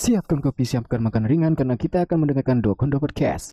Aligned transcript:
Siapkan 0.00 0.40
kopi, 0.40 0.64
siapkan 0.64 1.04
makan 1.04 1.28
ringan 1.28 1.52
karena 1.52 1.76
kita 1.76 2.08
akan 2.08 2.24
mendengarkan 2.24 2.64
Dua 2.64 2.72
Kondo 2.72 2.96
Podcast. 2.96 3.52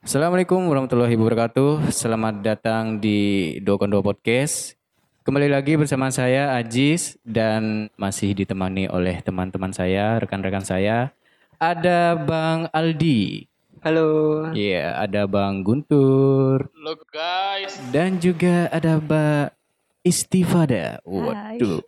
Assalamualaikum 0.00 0.56
warahmatullahi 0.72 1.20
wabarakatuh. 1.20 1.92
Selamat 1.92 2.40
datang 2.40 2.96
di 2.96 3.60
Dua 3.60 3.76
Kondo 3.76 4.00
Podcast. 4.00 4.80
Kembali 5.28 5.52
lagi 5.52 5.76
bersama 5.76 6.08
saya 6.08 6.56
Ajis 6.56 7.20
dan 7.28 7.92
masih 8.00 8.32
ditemani 8.32 8.88
oleh 8.88 9.20
teman-teman 9.20 9.76
saya, 9.76 10.16
rekan-rekan 10.16 10.64
saya. 10.64 11.12
Ada 11.60 12.16
Bang 12.16 12.72
Aldi. 12.72 13.57
Halo. 13.78 14.10
Iya, 14.58 14.98
ada 14.98 15.30
Bang 15.30 15.62
Guntur. 15.62 16.66
Halo 16.74 16.98
guys. 17.14 17.78
Dan 17.94 18.18
juga 18.18 18.66
ada 18.74 18.98
Mbak 18.98 19.54
Istifada. 20.02 20.98
Waduh. 21.06 21.86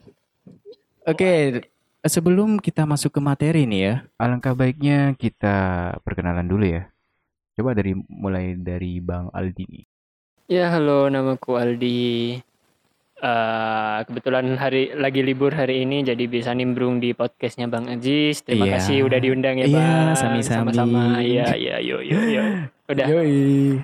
Oke, 1.03 1.65
sebelum 2.07 2.63
kita 2.63 2.87
masuk 2.87 3.19
ke 3.19 3.21
materi 3.25 3.67
nih 3.67 3.81
ya, 3.83 3.95
alangkah 4.15 4.55
baiknya 4.55 5.19
kita 5.19 5.99
perkenalan 6.07 6.47
dulu 6.47 6.63
ya. 6.63 6.87
Coba 7.59 7.75
dari 7.75 7.99
mulai 8.07 8.55
dari 8.55 9.03
Bang 9.03 9.27
Aldi 9.35 9.65
nih. 9.67 9.85
Ya 10.47 10.71
halo, 10.71 11.11
namaku 11.11 11.59
Aldi. 11.59 12.39
Eh, 13.21 13.99
kebetulan 14.09 14.57
hari 14.57 14.97
lagi 14.97 15.21
libur 15.21 15.53
hari 15.53 15.85
ini, 15.85 16.01
jadi 16.01 16.25
bisa 16.25 16.57
nimbrung 16.57 17.05
di 17.05 17.13
podcastnya 17.13 17.69
Bang 17.69 17.85
Ajis. 17.85 18.41
Terima 18.41 18.65
Iya. 18.65 18.81
kasih 18.81 18.97
udah 19.05 19.19
diundang 19.21 19.61
ya 19.61 19.69
Iya, 19.69 19.77
Bang. 19.77 20.17
sami-sami. 20.17 20.73
Sama-sama. 20.73 21.21
Iya, 21.21 21.53
iya, 21.53 21.77
yuk, 21.85 22.01
yuk, 22.01 22.25
yuk. 22.33 22.49
Udah, 22.89 23.07
Yoi. 23.13 23.77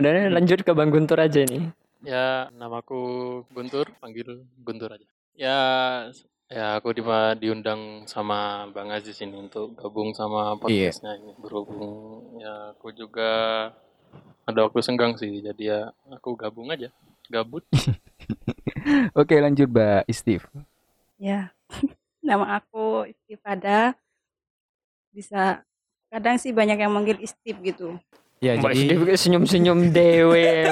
udah 0.00 0.12
lanjut 0.32 0.64
ke 0.64 0.72
Bang 0.72 0.88
Guntur 0.88 1.20
aja 1.20 1.44
nih. 1.44 1.68
Ya, 2.00 2.48
namaku 2.56 3.44
Guntur, 3.52 3.92
panggil 4.00 4.40
Guntur 4.64 4.88
aja. 4.88 5.04
Ya, 5.36 5.60
ya 6.48 6.80
aku 6.80 6.96
di, 6.96 7.04
diundang 7.44 8.08
sama 8.08 8.72
Bang 8.72 8.88
Aziz 8.88 9.20
ini 9.20 9.36
untuk 9.36 9.76
gabung 9.76 10.16
sama 10.16 10.56
podcastnya 10.56 11.12
ini. 11.20 11.36
Berhubung 11.36 12.40
ya 12.40 12.72
aku 12.72 12.96
juga 12.96 13.30
ada 14.48 14.58
waktu 14.64 14.80
senggang 14.80 15.12
sih, 15.20 15.44
jadi 15.44 15.60
ya 15.60 15.80
aku 16.08 16.40
gabung 16.40 16.72
aja. 16.72 16.88
Gabut. 17.28 17.68
Oke, 19.12 19.36
lanjut 19.40 19.68
Mbak 19.68 20.08
Istif. 20.08 20.46
Ya, 21.18 21.52
nama 22.26 22.60
aku 22.60 23.08
Istifada. 23.08 23.94
Bisa 25.12 25.64
kadang 26.08 26.36
sih 26.38 26.54
banyak 26.54 26.78
yang 26.78 26.92
manggil 26.92 27.18
Istif 27.20 27.58
gitu. 27.60 27.98
Ya, 28.38 28.54
Mbak 28.60 28.72
jadi 28.72 28.94
senyum-senyum 29.18 29.90
dewe. 29.96 30.70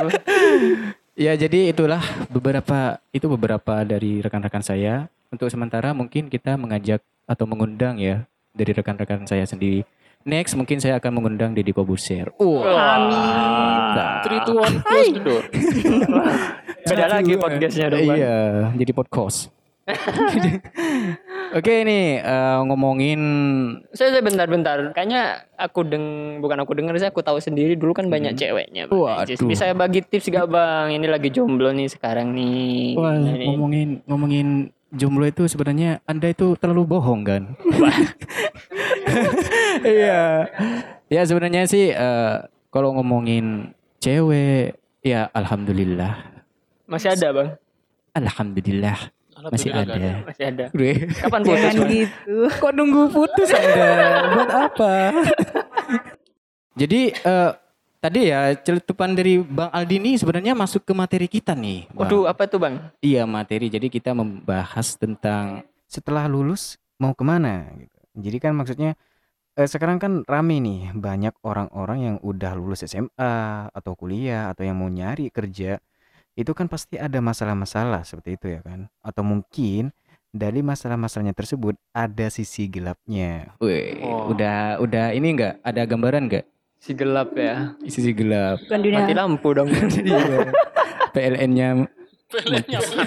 ya 1.16 1.32
jadi 1.32 1.72
itulah 1.72 2.02
beberapa 2.28 3.00
itu 3.10 3.26
beberapa 3.26 3.82
dari 3.82 4.22
rekan-rekan 4.22 4.62
saya. 4.62 5.10
Untuk 5.26 5.50
sementara 5.50 5.90
mungkin 5.90 6.30
kita 6.30 6.54
mengajak 6.54 7.02
atau 7.26 7.44
mengundang 7.50 7.98
ya 7.98 8.22
dari 8.54 8.70
rekan-rekan 8.70 9.26
saya 9.26 9.42
sendiri. 9.42 9.82
Next 10.26 10.58
mungkin 10.58 10.82
saya 10.82 10.98
akan 10.98 11.22
mengundang 11.22 11.54
Deddy 11.54 11.70
Kobuser. 11.70 12.30
Amin. 12.38 13.94
Three, 14.26 14.40
two, 14.42 14.58
one, 14.58 14.82
close 14.82 15.10
the 15.14 15.22
door. 15.22 15.44
Beda 16.86 17.06
lagi 17.10 17.34
podcastnya 17.34 17.90
dong, 17.90 18.06
Bang. 18.06 18.18
Iya, 18.18 18.38
jadi 18.78 18.92
podcast. 18.94 19.50
Oke 21.56 21.86
nih 21.86 22.18
eh, 22.18 22.58
ngomongin 22.66 23.20
Saya, 23.94 24.14
saya 24.14 24.22
bentar-bentar. 24.22 24.90
Kayaknya 24.94 25.46
aku 25.54 25.86
deng 25.86 26.38
bukan 26.42 26.58
aku 26.62 26.74
dengar 26.74 26.98
sih 26.98 27.06
aku 27.06 27.22
tahu 27.22 27.38
sendiri 27.38 27.78
dulu 27.78 27.94
kan 27.94 28.06
banyak 28.06 28.34
ceweknya. 28.34 28.90
Bang 28.90 29.02
Waduh. 29.02 29.46
Bisa 29.46 29.70
bagi 29.74 30.02
tips 30.02 30.26
gak 30.26 30.46
Bang? 30.46 30.90
Ini 30.90 31.06
lagi 31.06 31.30
jomblo 31.30 31.70
nih 31.70 31.86
sekarang 31.90 32.34
nih. 32.34 32.98
wah, 32.98 33.14
Ini. 33.14 33.46
ngomongin 33.46 33.88
ngomongin 34.06 34.48
jomblo 34.90 35.26
itu 35.26 35.46
sebenarnya 35.46 36.02
Anda 36.06 36.30
itu 36.30 36.54
terlalu 36.58 36.86
bohong 36.86 37.22
kan? 37.26 37.42
Iya. 39.86 40.50
ya 41.08 41.22
sebenarnya 41.24 41.64
sih 41.64 41.88
eh, 41.88 42.34
kalau 42.68 42.92
ngomongin 42.98 43.70
cewek 44.02 44.76
ya 45.00 45.30
alhamdulillah. 45.30 46.35
Masih 46.86 47.12
ada, 47.12 47.28
Bang? 47.34 47.48
Alhamdulillah 48.16 49.12
masih 49.44 49.70
ada. 49.72 50.24
Masih 50.24 50.44
ada. 50.48 50.64
Kapan 51.20 51.40
putus? 51.44 51.60
Jangan 51.60 51.76
Bang? 51.76 51.90
gitu. 51.92 52.36
Kok 52.56 52.72
nunggu 52.72 53.02
putus 53.12 53.48
Anda? 53.52 53.90
Buat 54.32 54.50
apa? 54.50 54.92
Jadi 56.80 57.00
eh, 57.12 57.50
tadi 58.00 58.20
ya 58.28 58.52
celetupan 58.56 59.16
dari 59.16 59.40
Bang 59.40 59.70
Aldi 59.72 59.96
ini 60.00 60.10
sebenarnya 60.16 60.52
masuk 60.56 60.84
ke 60.84 60.92
materi 60.96 61.28
kita 61.28 61.52
nih. 61.52 61.88
Bang. 61.92 62.08
Waduh, 62.08 62.24
apa 62.28 62.48
tuh, 62.48 62.60
Bang? 62.60 62.74
Iya 63.04 63.28
materi. 63.28 63.68
Jadi 63.68 63.92
kita 63.92 64.16
membahas 64.16 64.96
tentang 64.96 65.64
setelah 65.86 66.24
lulus 66.26 66.80
mau 66.96 67.12
ke 67.12 67.24
mana. 67.24 67.68
Gitu. 67.76 67.98
Jadi 68.16 68.36
kan 68.40 68.52
maksudnya 68.56 68.96
eh, 69.56 69.68
sekarang 69.68 70.00
kan 70.00 70.12
rame 70.24 70.60
nih 70.60 70.96
banyak 70.96 71.36
orang-orang 71.44 71.98
yang 72.00 72.16
udah 72.24 72.56
lulus 72.56 72.84
SMA 72.88 73.68
atau 73.68 73.92
kuliah 73.92 74.48
atau 74.48 74.64
yang 74.64 74.80
mau 74.80 74.88
nyari 74.88 75.28
kerja 75.28 75.76
itu 76.36 76.52
kan 76.52 76.68
pasti 76.68 76.94
ada 76.96 77.16
masalah-masalah 77.18 78.04
seperti 78.04 78.36
itu 78.36 78.46
ya 78.48 78.60
kan. 78.60 78.86
Atau 79.00 79.24
mungkin 79.24 79.90
dari 80.30 80.60
masalah-masalahnya 80.60 81.32
tersebut 81.32 81.74
ada 81.90 82.28
sisi 82.28 82.68
gelapnya. 82.68 83.56
Wih, 83.58 84.04
Oh. 84.04 84.30
udah 84.30 84.76
udah 84.78 85.10
ini 85.10 85.32
enggak 85.32 85.58
ada 85.60 85.82
gambaran 85.82 86.28
enggak 86.28 86.44
Si 86.76 86.92
gelap 86.92 87.32
ya. 87.34 87.72
sisi 87.88 88.12
gelap? 88.12 88.60
Bukan 88.62 88.78
dunia. 88.78 89.00
Mati 89.02 89.14
lampu 89.16 89.48
dong. 89.50 89.68
Iya. 89.96 90.52
PLN-nya 91.10 91.88
Pelennya 92.26 92.78
apa? 92.78 93.02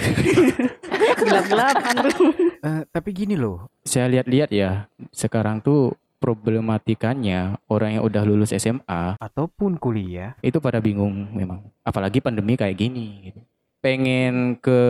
Gelap-gelapan 1.15 1.95
tuh. 2.07 2.31
Eh, 2.59 2.81
tapi 2.89 3.09
gini 3.11 3.35
loh, 3.35 3.67
saya 3.83 4.07
lihat-lihat 4.07 4.49
ya, 4.49 4.87
sekarang 5.11 5.59
tuh 5.59 5.93
problematikanya 6.19 7.57
orang 7.71 7.97
yang 7.97 8.03
udah 8.05 8.23
lulus 8.27 8.51
SMA 8.53 9.15
ataupun 9.17 9.79
kuliah 9.79 10.35
itu 10.43 10.59
pada 10.59 10.83
bingung 10.83 11.31
memang. 11.31 11.63
Apalagi 11.81 12.19
pandemi 12.19 12.59
kayak 12.59 12.77
gini 12.77 13.31
gitu. 13.31 13.41
Pengen 13.79 14.59
ke 14.59 14.81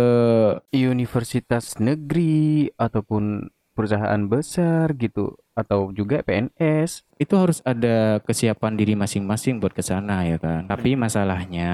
universitas 0.74 1.78
negeri 1.78 2.74
ataupun 2.74 3.54
perusahaan 3.78 4.20
besar 4.28 4.92
gitu 4.98 5.40
atau 5.56 5.96
juga 5.96 6.20
PNS 6.20 7.08
itu 7.16 7.34
harus 7.38 7.64
ada 7.64 8.20
kesiapan 8.26 8.76
diri 8.76 9.00
masing-masing 9.00 9.64
buat 9.64 9.72
ke 9.72 9.80
sana 9.80 10.28
ya 10.28 10.36
kan. 10.36 10.68
Tapi 10.68 11.00
masalahnya 11.00 11.72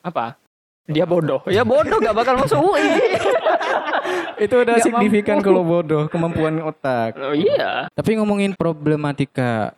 apa? 0.00 0.40
Dia 0.88 1.04
bodoh. 1.04 1.44
Ya 1.46 1.62
bodoh 1.62 2.00
gak 2.00 2.16
bakal 2.16 2.40
masuk 2.40 2.64
UI. 2.64 2.80
itu 4.44 4.54
udah 4.54 4.74
Nggak 4.74 4.86
signifikan 4.86 5.36
mampu. 5.36 5.46
kalau 5.46 5.62
bodoh 5.62 6.02
kemampuan 6.08 6.58
otak. 6.60 7.12
Oh 7.14 7.36
iya. 7.36 7.92
Tapi 7.92 8.16
ngomongin 8.16 8.54
problematika 8.54 9.76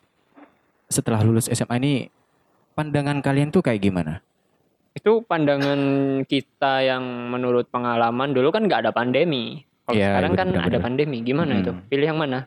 setelah 0.86 1.20
lulus 1.20 1.48
SMA 1.48 1.76
ini, 1.76 1.94
pandangan 2.72 3.18
kalian 3.18 3.50
tuh 3.50 3.58
kayak 3.60 3.82
gimana? 3.82 4.22
Itu 4.92 5.22
pandangan 5.22 5.78
kita 6.24 6.82
yang 6.84 7.02
menurut 7.28 7.66
pengalaman 7.66 8.30
dulu 8.30 8.50
kan 8.50 8.62
nggak 8.64 8.86
ada 8.86 8.92
pandemi. 8.92 9.66
Kalau 9.82 9.96
Iya, 9.96 10.14
sekarang 10.14 10.32
kan 10.32 10.46
benar-benar. 10.48 10.70
ada 10.70 10.78
pandemi. 10.80 11.18
Gimana 11.20 11.52
Hmm. 11.52 11.60
itu? 11.60 11.72
Pilih 11.88 12.06
yang 12.06 12.20
mana? 12.20 12.46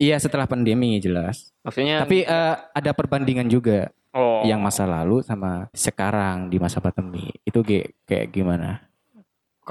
Iya 0.00 0.16
setelah 0.16 0.48
pandemi 0.48 0.96
jelas. 0.96 1.52
Maksudnya 1.60 2.08
Tapi 2.08 2.24
eh, 2.24 2.54
ada 2.56 2.90
perbandingan 2.96 3.52
juga 3.52 3.92
oh, 4.16 4.40
yang 4.48 4.64
masa 4.64 4.88
lalu 4.88 5.20
sama 5.20 5.68
sekarang 5.76 6.48
di 6.48 6.56
masa 6.56 6.80
pandemi. 6.80 7.28
Itu 7.44 7.60
kayak 7.60 8.08
kayak 8.08 8.32
gimana? 8.32 8.90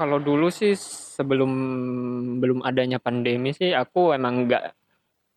kalau 0.00 0.16
dulu 0.16 0.48
sih 0.48 0.72
sebelum 0.80 1.52
belum 2.40 2.64
adanya 2.64 2.96
pandemi 2.96 3.52
sih 3.52 3.76
aku 3.76 4.16
emang 4.16 4.48
nggak 4.48 4.64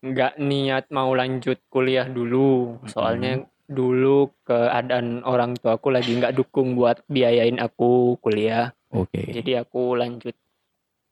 nggak 0.03 0.33
niat 0.39 0.87
mau 0.95 1.11
lanjut 1.11 1.59
kuliah 1.67 2.07
dulu. 2.07 2.79
Soalnya 2.87 3.43
dulu 3.67 4.31
keadaan 4.47 5.23
orang 5.27 5.59
tua 5.59 5.75
aku 5.75 5.91
lagi 5.91 6.15
nggak 6.15 6.35
dukung 6.39 6.79
buat 6.79 7.03
biayain 7.11 7.59
aku 7.59 8.15
kuliah. 8.23 8.71
Oke. 8.95 9.35
Jadi 9.35 9.59
aku 9.59 9.99
lanjut 9.99 10.35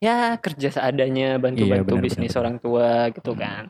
ya 0.01 0.35
kerja 0.35 0.67
seadanya 0.73 1.37
Iya, 1.37 1.39
bantu-bantu 1.39 1.93
benar, 1.93 2.03
bisnis 2.03 2.33
orang 2.33 2.57
tua 2.57 3.13
gitu 3.13 3.31
Hmm. 3.31 3.39
kan. 3.39 3.63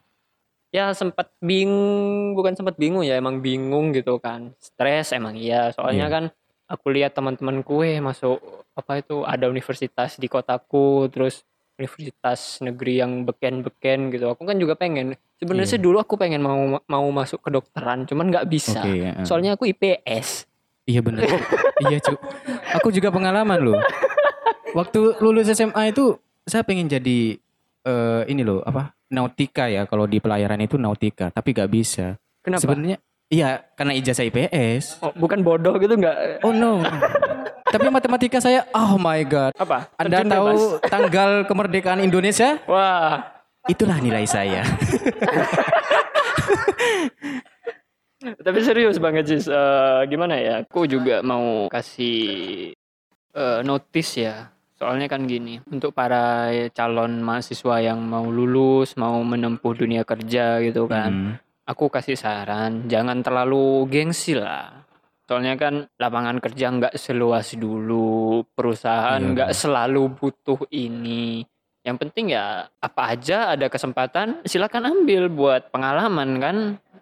Ya 0.72 0.96
sempat 0.96 1.36
bingung, 1.38 2.32
bukan 2.32 2.56
sempat 2.56 2.80
bingung 2.80 3.04
ya, 3.04 3.20
emang 3.20 3.44
bingung 3.44 3.92
gitu 3.92 4.16
kan. 4.18 4.56
Stres 4.58 5.12
emang 5.12 5.36
iya, 5.36 5.76
soalnya 5.76 6.08
Iya. 6.08 6.16
kan 6.16 6.24
aku 6.66 6.88
lihat 6.90 7.12
teman-teman 7.12 7.60
kue 7.60 8.00
masuk 8.00 8.40
apa 8.72 9.04
itu 9.04 9.28
ada 9.28 9.52
universitas 9.52 10.16
di 10.16 10.32
kotaku, 10.32 11.12
terus 11.12 11.44
universitas 11.76 12.64
negeri 12.64 13.04
yang 13.04 13.28
beken-beken 13.28 14.16
gitu. 14.16 14.32
Aku 14.32 14.48
kan 14.48 14.56
juga 14.56 14.80
pengen. 14.80 15.20
Sebenarnya 15.36 15.68
Iya. 15.68 15.76
sih 15.76 15.82
dulu 15.84 16.00
aku 16.00 16.16
pengen 16.16 16.40
mau 16.40 16.56
mau 16.80 17.08
masuk 17.12 17.44
kedokteran, 17.44 18.08
cuman 18.08 18.32
nggak 18.32 18.48
bisa. 18.48 18.80
Oke. 18.80 18.96
ya. 19.04 19.28
Soalnya 19.28 19.60
aku 19.60 19.68
IPS. 19.68 20.48
Iya 20.88 21.04
benar. 21.04 21.28
iya 21.92 22.00
cu. 22.00 22.16
Aku 22.80 22.96
juga 22.96 23.12
pengalaman 23.12 23.60
loh. 23.60 23.76
Waktu 24.72 25.20
lulus 25.20 25.52
SMA 25.52 25.92
itu 25.92 26.16
saya 26.48 26.64
pengen 26.64 26.88
jadi 26.88 27.36
eh, 27.86 28.22
ini 28.32 28.42
loh 28.42 28.64
apa 28.64 28.96
nautika 29.12 29.68
ya 29.68 29.84
kalau 29.86 30.08
di 30.08 30.24
pelayaran 30.24 30.60
itu 30.64 30.80
nautika 30.80 31.30
tapi 31.30 31.52
gak 31.52 31.70
bisa. 31.72 32.16
Kenapa? 32.42 32.64
Sebenarnya 32.64 32.98
iya 33.28 33.62
karena 33.76 33.94
ijazah 33.94 34.26
IPS. 34.26 35.04
Oh, 35.04 35.12
bukan 35.14 35.44
bodoh 35.44 35.76
gitu 35.78 35.94
nggak? 36.00 36.42
Oh 36.42 36.56
no. 36.56 36.82
Tapi 37.72 37.88
matematika 37.88 38.44
saya, 38.44 38.68
oh 38.76 39.00
my 39.00 39.24
god. 39.24 39.56
Apa? 39.56 39.88
Anda 39.96 40.20
Terjun 40.20 40.32
tahu 40.32 40.48
bebas. 40.52 40.92
tanggal 40.92 41.30
kemerdekaan 41.48 42.04
Indonesia? 42.04 42.60
Wah. 42.68 43.24
Itulah 43.70 44.04
nilai 44.04 44.28
saya. 44.28 44.68
Tapi 48.22 48.60
serius 48.62 49.00
banget 49.00 49.24
sih. 49.26 49.40
Eh, 49.48 50.02
gimana 50.12 50.36
ya? 50.36 50.68
Aku 50.68 50.84
juga 50.84 51.24
mau 51.24 51.72
kasih 51.72 52.18
eh, 53.34 53.60
notice 53.64 54.20
ya. 54.20 54.52
Soalnya 54.82 55.06
kan 55.06 55.30
gini, 55.30 55.62
untuk 55.70 55.94
para 55.94 56.50
calon 56.74 57.22
mahasiswa 57.22 57.78
yang 57.86 58.02
mau 58.02 58.26
lulus, 58.26 58.98
mau 58.98 59.22
menempuh 59.22 59.78
dunia 59.78 60.02
kerja 60.02 60.58
gitu 60.66 60.90
kan. 60.90 61.12
Hmm. 61.14 61.34
aku 61.62 61.88
kasih 61.88 62.18
saran 62.20 62.90
jangan 62.92 63.24
terlalu 63.24 63.88
gengsi 63.88 64.36
lah 64.36 64.84
soalnya 65.24 65.56
kan 65.56 65.88
lapangan 65.96 66.44
kerja 66.44 66.68
nggak 66.68 66.96
seluas 67.00 67.56
dulu 67.56 68.44
perusahaan 68.52 69.22
Iya, 69.22 69.32
nggak 69.32 69.52
selalu 69.56 70.12
butuh 70.12 70.60
ini 70.74 71.46
yang 71.88 71.96
penting 71.96 72.36
ya 72.36 72.68
apa 72.68 73.16
aja 73.16 73.56
ada 73.56 73.72
kesempatan 73.72 74.44
silakan 74.44 74.92
ambil 74.92 75.32
buat 75.32 75.72
pengalaman 75.72 76.30
kan 76.44 76.58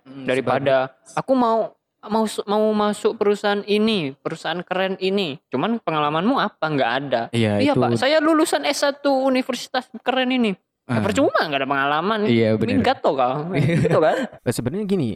daripada 0.06 0.94
aku 1.18 1.34
mau 1.34 1.74
mau 2.01 2.24
mau 2.48 2.63
masuk 2.72 3.19
perusahaan 3.19 3.60
ini 3.62 4.16
perusahaan 4.16 4.63
keren 4.63 4.96
ini 4.98 5.36
cuman 5.48 5.78
pengalamanmu 5.78 6.40
apa 6.40 6.66
nggak 6.66 6.92
ada 6.98 7.22
Iya, 7.30 7.60
iya 7.60 7.74
itu. 7.74 7.80
pak 7.80 8.00
saya 8.00 8.24
lulusan 8.24 8.63
S1 8.63 9.04
universitas 9.04 9.92
keren 10.00 10.31
ini 10.31 10.56
Ah. 10.90 10.98
Ya, 10.98 11.06
percuma 11.06 11.38
nggak 11.38 11.60
ada 11.60 11.69
pengalaman 11.69 12.19
Iya, 12.25 12.57
benar. 12.57 12.69
minggat 12.74 12.98
toh 13.06 13.13
kau 13.13 13.54
gitu 13.62 14.01
kan 14.01 14.25
Nah, 14.25 14.50
sebenarnya 14.50 14.90
gini, 14.90 15.10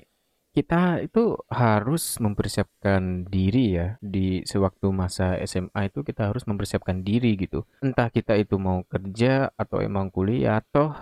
kita 0.53 1.01
itu 1.01 1.33
harus 1.49 2.21
mempersiapkan 2.21 3.25
diri 3.25 3.73
ya 3.73 3.97
di 3.97 4.45
sewaktu 4.45 4.93
masa 4.93 5.33
SMA 5.41 5.89
itu 5.89 6.05
kita 6.05 6.29
harus 6.29 6.45
mempersiapkan 6.45 7.01
diri 7.01 7.33
gitu. 7.33 7.65
Entah 7.81 8.05
kita 8.07 8.37
itu 8.37 8.61
mau 8.61 8.85
kerja 8.85 9.49
atau 9.51 9.81
emang 9.81 10.13
kuliah 10.13 10.61
atau 10.61 10.93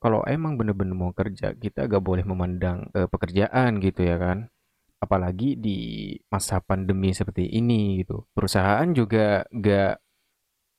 kalau 0.00 0.24
emang 0.24 0.56
bener-bener 0.56 0.96
mau 0.96 1.12
kerja 1.12 1.52
kita 1.52 1.84
gak 1.84 2.00
boleh 2.00 2.24
memandang 2.24 2.88
eh, 2.92 3.04
pekerjaan 3.04 3.76
gitu 3.76 4.08
ya 4.08 4.16
kan. 4.16 4.48
Apalagi 5.04 5.60
di 5.60 5.78
masa 6.32 6.64
pandemi 6.64 7.12
seperti 7.12 7.44
ini 7.52 8.00
gitu. 8.00 8.24
Perusahaan 8.32 8.88
juga 8.96 9.44
gak 9.52 10.00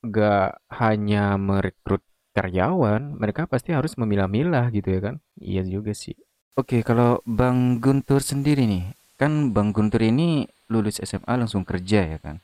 gak 0.06 0.50
hanya 0.82 1.38
merekrut 1.38 2.02
karyawan, 2.36 3.16
mereka 3.16 3.48
pasti 3.48 3.72
harus 3.72 3.96
memilah-milah 3.96 4.68
gitu 4.74 4.92
ya 4.92 5.00
kan. 5.00 5.14
Iya 5.40 5.62
juga 5.64 5.96
sih. 5.96 6.12
Oke, 6.56 6.84
kalau 6.84 7.20
Bang 7.24 7.80
Guntur 7.80 8.20
sendiri 8.20 8.68
nih, 8.68 8.92
kan 9.16 9.52
Bang 9.56 9.72
Guntur 9.72 10.04
ini 10.04 10.44
lulus 10.68 11.00
SMA 11.00 11.36
langsung 11.40 11.64
kerja 11.64 12.16
ya 12.16 12.18
kan. 12.20 12.40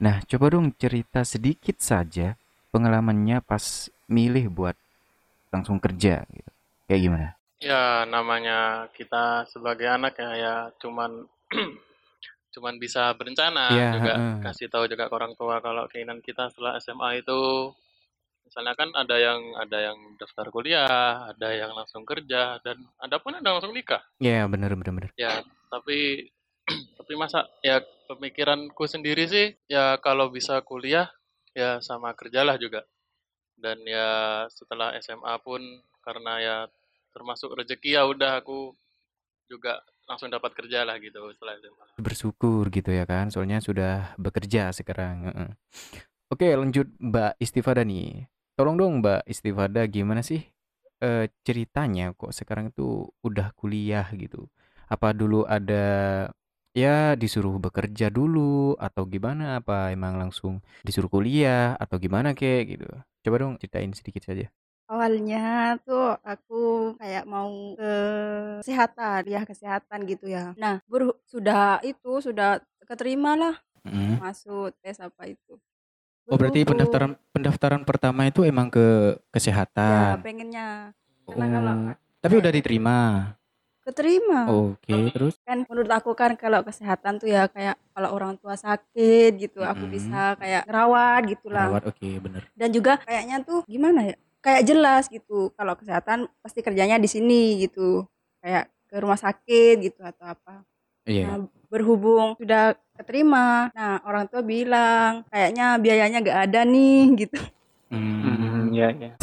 Nah, 0.00 0.20
coba 0.28 0.52
dong 0.52 0.72
cerita 0.76 1.24
sedikit 1.24 1.80
saja 1.80 2.36
pengalamannya 2.72 3.40
pas 3.40 3.88
milih 4.12 4.52
buat 4.52 4.76
langsung 5.48 5.80
kerja 5.80 6.24
gitu. 6.28 6.50
Kayak 6.84 7.00
gimana? 7.00 7.28
Ya 7.56 8.04
namanya 8.04 8.90
kita 8.92 9.48
sebagai 9.48 9.88
anak 9.88 10.20
ya 10.20 10.30
ya 10.36 10.54
cuman 10.76 11.24
cuman 12.54 12.74
bisa 12.76 13.12
berencana 13.16 13.72
Iya, 13.72 13.88
juga 13.96 14.12
heeh. 14.16 14.40
kasih 14.44 14.68
tahu 14.68 14.84
juga 14.88 15.08
ke 15.08 15.14
orang 15.16 15.32
tua 15.40 15.60
kalau 15.64 15.88
keinginan 15.88 16.20
kita 16.20 16.52
setelah 16.52 16.76
SMA 16.80 17.20
itu 17.24 17.72
misalnya 18.44 18.76
kan 18.78 18.88
ada 18.94 19.16
yang 19.18 19.40
ada 19.58 19.78
yang 19.92 19.98
daftar 20.20 20.46
kuliah, 20.54 21.32
ada 21.32 21.48
yang 21.50 21.72
langsung 21.74 22.06
kerja 22.06 22.60
dan 22.62 22.76
ada 23.00 23.16
pun 23.18 23.34
yang 23.34 23.44
langsung 23.44 23.74
nikah. 23.74 24.04
Ya, 24.22 24.44
bener 24.46 24.76
bener 24.76 24.92
bener. 24.92 25.10
Ya, 25.16 25.40
tapi 25.72 26.28
tapi 27.00 27.12
masa 27.16 27.48
ya 27.64 27.80
pemikiranku 28.06 28.84
sendiri 28.84 29.24
sih 29.26 29.46
ya 29.66 29.96
kalau 29.98 30.28
bisa 30.28 30.60
kuliah 30.60 31.08
ya 31.56 31.80
sama 31.80 32.12
kerjalah 32.12 32.60
juga. 32.60 32.84
Dan 33.56 33.80
ya 33.88 34.44
setelah 34.52 34.92
SMA 35.00 35.34
pun 35.40 35.60
karena 36.04 36.32
ya 36.38 36.56
termasuk 37.16 37.56
rezeki 37.56 37.96
ya 37.96 38.04
udah 38.04 38.44
aku 38.44 38.76
juga 39.48 39.80
langsung 40.04 40.28
dapat 40.28 40.52
kerja 40.52 40.84
lah 40.84 41.00
gitu 41.00 41.32
setelah 41.32 41.56
SMA. 41.56 41.86
Bersyukur 41.96 42.68
gitu 42.68 42.92
ya 42.92 43.08
kan, 43.08 43.32
soalnya 43.32 43.64
sudah 43.64 44.12
bekerja 44.20 44.68
sekarang. 44.76 45.32
Oke, 46.28 46.52
lanjut 46.52 46.92
Mbak 47.00 47.40
Istifada 47.40 47.80
nih. 47.88 48.28
Tolong 48.52 48.76
dong 48.76 49.00
Mbak 49.00 49.24
Istifada 49.24 49.88
gimana 49.88 50.20
sih 50.20 50.44
eh, 51.00 51.32
ceritanya 51.40 52.12
kok 52.12 52.36
sekarang 52.36 52.68
itu 52.74 53.08
udah 53.24 53.56
kuliah 53.56 54.04
gitu? 54.12 54.50
Apa 54.92 55.16
dulu 55.16 55.48
ada 55.48 56.28
ya 56.76 57.16
disuruh 57.16 57.56
bekerja 57.56 58.12
dulu 58.12 58.76
atau 58.76 59.08
gimana? 59.08 59.64
Apa 59.64 59.90
emang 59.90 60.20
langsung 60.20 60.60
disuruh 60.84 61.10
kuliah 61.10 61.74
atau 61.80 61.96
gimana 61.96 62.36
kek 62.36 62.76
gitu? 62.76 62.88
Coba 63.24 63.36
dong 63.42 63.58
ceritain 63.58 63.90
sedikit 63.96 64.22
saja. 64.22 64.46
Awalnya 64.86 65.74
tuh 65.82 66.14
aku 66.22 66.94
kayak 66.94 67.26
mau 67.26 67.50
ke 67.74 67.92
kesehatan, 68.62 69.20
ya 69.26 69.42
kesehatan 69.42 69.98
gitu 70.06 70.30
ya. 70.30 70.54
Nah, 70.54 70.78
berhu- 70.86 71.18
sudah 71.26 71.82
itu 71.82 72.22
sudah 72.22 72.62
keterima 72.86 73.34
lah 73.34 73.54
Mm. 73.82 74.18
masuk 74.18 74.70
tes 74.78 74.98
apa 74.98 75.26
itu. 75.26 75.58
Oh 76.26 76.34
berarti 76.34 76.62
pendaftaran 76.62 77.18
pendaftaran 77.30 77.82
pertama 77.82 78.26
itu 78.26 78.42
emang 78.42 78.66
ke 78.66 79.14
ya 79.14 79.26
kesehatan. 79.30 80.22
pengennya 80.22 80.90
karena 81.24 81.46
kalau 81.52 81.74
Oh, 81.76 81.94
tapi 82.20 82.34
udah 82.36 82.52
diterima. 82.52 82.98
keterima 83.80 84.50
Oke, 84.50 85.14
terus? 85.14 85.38
kan 85.42 85.62
menurut 85.62 85.86
aku 85.88 86.10
kan 86.12 86.34
kalau 86.34 86.58
kesehatan 86.60 87.22
tuh 87.22 87.30
ya 87.30 87.46
kayak 87.46 87.78
kalau 87.92 88.10
orang 88.10 88.34
tua 88.34 88.58
sakit 88.58 89.38
gitu 89.38 89.62
aku 89.62 89.86
Mm-mm. 89.86 89.94
bisa 89.94 90.34
kayak 90.36 90.66
ngerawat 90.66 91.20
gitulah 91.28 91.70
Perawat, 91.70 91.84
oke 91.86 92.08
bener. 92.18 92.42
dan 92.52 92.68
juga 92.68 92.98
kayaknya 92.98 93.46
tuh 93.46 93.62
gimana 93.64 94.02
ya 94.04 94.18
kayak 94.46 94.62
jelas 94.62 95.10
gitu 95.10 95.50
kalau 95.52 95.74
kesehatan 95.74 96.30
pasti 96.38 96.62
kerjanya 96.62 96.96
di 96.96 97.10
sini 97.10 97.58
gitu 97.60 98.06
kayak 98.38 98.70
ke 98.86 98.96
rumah 98.96 99.18
sakit 99.18 99.82
gitu 99.82 100.00
atau 100.00 100.22
apa 100.24 100.62
Iya. 101.02 101.26
nah 101.26 101.36
berhubung 101.66 102.34
sudah 102.34 102.74
keterima 102.94 103.70
nah 103.72 103.98
orang 104.02 104.26
tua 104.26 104.42
bilang 104.42 105.26
kayaknya 105.26 105.74
biayanya 105.76 106.18
gak 106.22 106.38
ada 106.46 106.60
nih 106.62 107.02
gitu 107.26 107.38
Hmm. 107.86 108.74
Ya 108.74 108.90
ya. 108.90 109.14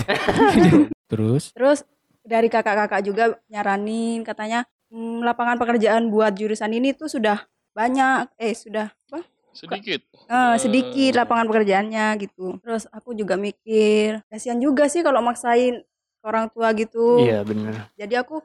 Terus? 1.12 1.52
terus 1.52 1.84
dari 2.24 2.48
kakak-kakak 2.48 3.04
juga 3.04 3.24
nyaranin 3.48 4.24
katanya 4.24 4.64
"Hmm, 4.88 5.20
lapangan 5.20 5.60
pekerjaan 5.60 6.08
buat 6.08 6.32
jurusan 6.32 6.72
ini 6.72 6.96
tuh 6.96 7.12
sudah 7.12 7.44
banyak 7.72 8.32
eh 8.40 8.56
sudah 8.56 8.88
apa 9.12 9.20
Sedikit. 9.54 10.02
Eh, 10.28 10.56
sedikit 10.58 11.14
lapangan 11.14 11.46
pekerjaannya 11.48 12.08
gitu. 12.26 12.58
Terus 12.60 12.90
aku 12.90 13.14
juga 13.14 13.38
mikir, 13.38 14.20
kasihan 14.28 14.58
juga 14.58 14.90
sih 14.90 15.06
kalau 15.06 15.22
maksain 15.22 15.86
orang 16.26 16.50
tua 16.50 16.74
gitu. 16.74 17.30
Iya 17.30 17.46
benar. 17.46 17.94
Jadi 17.94 18.14
aku 18.18 18.42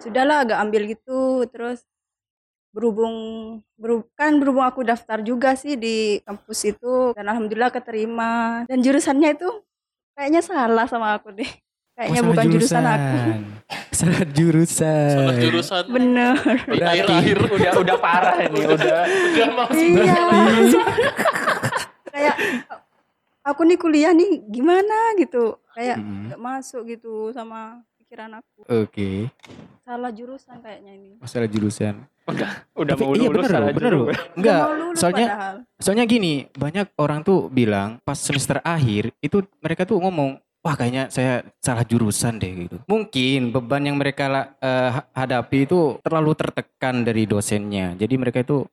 sudahlah 0.00 0.42
agak 0.48 0.58
ambil 0.64 0.82
gitu. 0.88 1.44
Terus 1.52 1.84
berhubung 2.70 3.14
berhub- 3.74 4.08
kan 4.14 4.38
berhubung 4.38 4.62
aku 4.62 4.86
daftar 4.86 5.18
juga 5.26 5.58
sih 5.58 5.74
di 5.74 6.22
kampus 6.22 6.70
itu 6.70 7.12
dan 7.18 7.26
alhamdulillah 7.28 7.74
keterima. 7.74 8.64
Dan 8.70 8.80
jurusannya 8.80 9.34
itu 9.34 9.50
kayaknya 10.14 10.40
salah 10.40 10.86
sama 10.86 11.18
aku 11.18 11.34
deh. 11.34 11.50
Kayaknya 12.00 12.08
Oh, 12.10 12.16
salah 12.16 12.30
bukan 12.32 12.46
jurusan 12.48 12.84
aku. 12.86 13.18
Salah 13.92 14.22
jurusan. 14.26 15.10
Salah 15.12 15.36
jurusan. 15.36 15.84
Bener. 15.86 16.34
Berarti- 16.64 16.88
akhir-akhir 17.04 17.36
Udah 17.52 17.72
udah 17.76 17.96
parah 17.98 18.36
ini 18.40 18.60
udah. 18.64 19.00
udah 19.04 19.48
mau 19.52 19.68
iya. 19.70 20.14
kayak 22.10 22.34
aku 23.42 23.60
nih 23.62 23.76
kuliah 23.76 24.12
nih 24.12 24.40
gimana 24.46 24.96
gitu. 25.14 25.60
Kayak 25.70 25.96
nggak 26.00 26.40
masuk 26.40 26.82
gitu 26.86 27.30
sama 27.30 27.80
pikiran 27.96 28.32
aku 28.34 28.64
Oke. 28.66 29.28
salah 29.80 30.10
jurusan 30.10 30.58
kayaknya 30.58 30.92
ini 30.92 31.10
Masalah 31.16 31.46
jurusan. 31.46 31.94
Udah 32.72 32.94
Tapi 32.94 33.02
mau 33.02 33.12
iya 33.12 33.26
lulus 33.26 33.34
bener 33.36 33.50
salah 33.52 33.68
bener 33.70 33.92
loh. 33.92 34.06
jurusan. 34.06 34.26
Enggak, 34.34 34.56
Udah 34.56 34.66
mau 34.66 34.78
lulus 34.80 34.96
soalnya 34.96 35.26
padahal. 35.28 35.56
soalnya 35.76 36.04
gini, 36.06 36.32
banyak 36.48 36.86
orang 36.96 37.20
tuh 37.20 37.38
bilang 37.48 38.00
pas 38.00 38.16
semester 38.16 38.56
akhir 38.60 39.10
itu 39.18 39.36
mereka 39.58 39.82
tuh 39.84 39.98
ngomong, 39.98 40.38
wah 40.60 40.74
kayaknya 40.76 41.08
saya 41.08 41.40
salah 41.58 41.84
jurusan 41.84 42.36
deh 42.36 42.68
gitu. 42.68 42.76
Mungkin 42.84 43.50
beban 43.50 43.84
yang 43.84 43.96
mereka 43.96 44.28
ha- 44.60 45.06
hadapi 45.14 45.64
itu 45.64 45.96
terlalu 46.00 46.36
tertekan 46.36 47.02
dari 47.02 47.24
dosennya. 47.24 47.96
Jadi 47.96 48.14
mereka 48.16 48.40
itu 48.40 48.64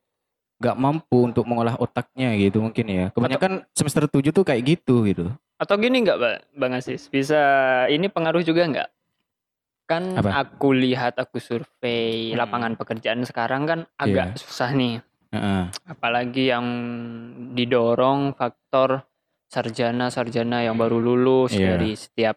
nggak 0.57 0.77
mampu 0.77 1.17
untuk 1.23 1.45
mengolah 1.45 1.77
otaknya 1.77 2.33
gitu 2.35 2.59
mungkin 2.59 2.85
ya. 2.87 3.05
Kebanyakan 3.13 3.63
semester 3.71 4.09
7 4.09 4.33
tuh 4.33 4.43
kayak 4.43 4.63
gitu 4.65 5.05
gitu. 5.05 5.29
Atau 5.57 5.77
gini 5.77 6.05
nggak, 6.05 6.17
Bang 6.53 6.73
Asis? 6.73 7.09
Bisa 7.09 7.39
ini 7.89 8.09
pengaruh 8.09 8.41
juga 8.41 8.65
nggak? 8.65 8.89
Kan 9.87 10.19
Apa? 10.19 10.43
aku 10.43 10.75
lihat, 10.75 11.15
aku 11.15 11.39
survei 11.39 12.35
Hmm. 12.35 12.43
lapangan 12.43 12.73
pekerjaan 12.75 13.23
sekarang 13.23 13.63
kan 13.63 13.79
agak 13.95 14.35
susah 14.35 14.75
nih. 14.75 14.99
Heeh. 15.31 15.63
Apalagi 15.87 16.51
yang 16.51 16.65
didorong 17.53 18.35
faktor 18.35 19.07
sarjana-sarjana 19.47 20.63
yang 20.63 20.75
baru 20.75 20.99
lulus 20.99 21.55
Iya. 21.55 21.75
dari 21.75 21.95
setiap 21.95 22.35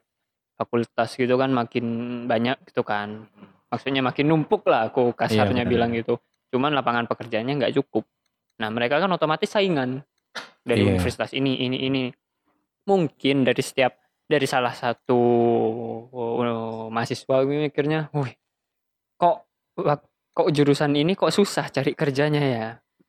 fakultas 0.55 1.14
gitu 1.14 1.35
kan 1.35 1.50
makin 1.50 1.85
banyak 2.25 2.57
gitu 2.69 2.83
kan. 2.83 3.26
Maksudnya 3.71 4.02
makin 4.02 4.26
numpuk 4.26 4.67
lah 4.67 4.90
aku 4.90 5.14
kasarnya 5.14 5.62
benar. 5.62 5.71
bilang 5.71 5.90
gitu. 5.95 6.19
Cuman 6.50 6.75
lapangan 6.75 7.07
pekerjaannya 7.07 7.55
nggak 7.61 7.75
cukup. 7.79 8.05
Nah 8.59 8.69
mereka 8.69 8.99
kan 8.99 9.11
otomatis 9.11 9.50
saingan. 9.50 10.02
dari 10.61 10.85
Iya. 10.85 10.93
universitas 11.00 11.33
ini 11.33 11.57
ini 11.57 11.88
ini 11.88 12.02
mungkin 12.85 13.49
dari 13.49 13.64
setiap 13.64 13.97
dari 14.29 14.45
salah 14.45 14.76
satu 14.76 15.17
oh, 16.12 16.87
mahasiswa 16.93 17.35
gue 17.43 17.67
mikirnya 17.67 18.12
wih 18.12 18.37
kok 19.17 19.49
kok 20.37 20.49
jurusan 20.52 20.93
ini 20.95 21.17
kok 21.17 21.33
susah 21.33 21.73
cari 21.73 21.97
kerjanya 21.97 22.43
ya 22.45 22.67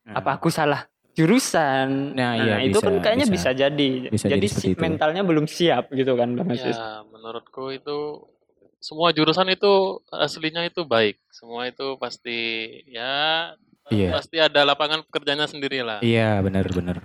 apa 0.08 0.40
aku 0.40 0.48
salah 0.48 0.88
jurusan 1.12 2.16
Nah, 2.16 2.34
iya, 2.40 2.56
itu 2.64 2.78
bisa, 2.78 2.88
kan 2.88 2.96
kayaknya 3.00 3.28
bisa. 3.28 3.36
bisa, 3.36 3.50
jadi 3.52 3.90
Bisa 4.08 4.26
jadi 4.28 4.40
jadi 4.40 4.48
si 4.48 4.68
itu. 4.74 4.80
mentalnya 4.80 5.22
belum 5.22 5.46
siap 5.46 5.92
gitu 5.92 6.16
kan 6.16 6.34
bang 6.36 6.48
Aziz 6.52 6.76
Ya, 6.76 7.04
menurutku 7.06 7.70
itu 7.70 8.26
semua 8.82 9.14
jurusan 9.14 9.46
itu 9.48 10.02
aslinya 10.10 10.66
itu 10.66 10.82
baik. 10.82 11.22
Semua 11.30 11.70
itu 11.70 11.96
pasti 11.96 12.40
ya 12.90 13.54
Iya. 13.92 14.16
pasti 14.16 14.40
ada 14.40 14.64
lapangan 14.64 15.04
pekerjaannya 15.06 15.48
sendiri 15.52 15.84
lah. 15.84 16.00
Iya, 16.00 16.40
benar-benar. 16.40 17.04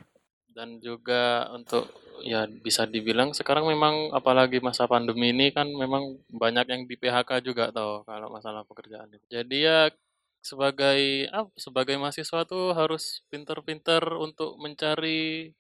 Dan 0.49 0.79
juga 0.81 1.51
untuk 1.53 1.91
ya 2.25 2.47
bisa 2.49 2.89
dibilang 2.89 3.37
sekarang 3.37 3.69
memang 3.69 4.09
apalagi 4.15 4.63
masa 4.63 4.89
pandemi 4.89 5.35
ini 5.35 5.53
kan 5.53 5.69
memang 5.69 6.17
banyak 6.33 6.65
yang 6.65 6.83
di 6.89 6.97
PHK 6.97 7.45
juga 7.45 7.69
toh 7.75 8.07
kalau 8.07 8.33
masalah 8.33 8.65
pekerjaan 8.65 9.11
itu. 9.13 9.27
Jadi 9.29 9.67
ya 9.67 9.91
sebagai 10.47 11.01
apa 11.29 11.51
sebagai 11.57 11.99
mahasiswa 11.99 12.41
tuh 12.45 12.71
harus 12.71 13.27
pinter-pinter 13.27 13.99
untuk 14.17 14.55
mencari 14.57 15.51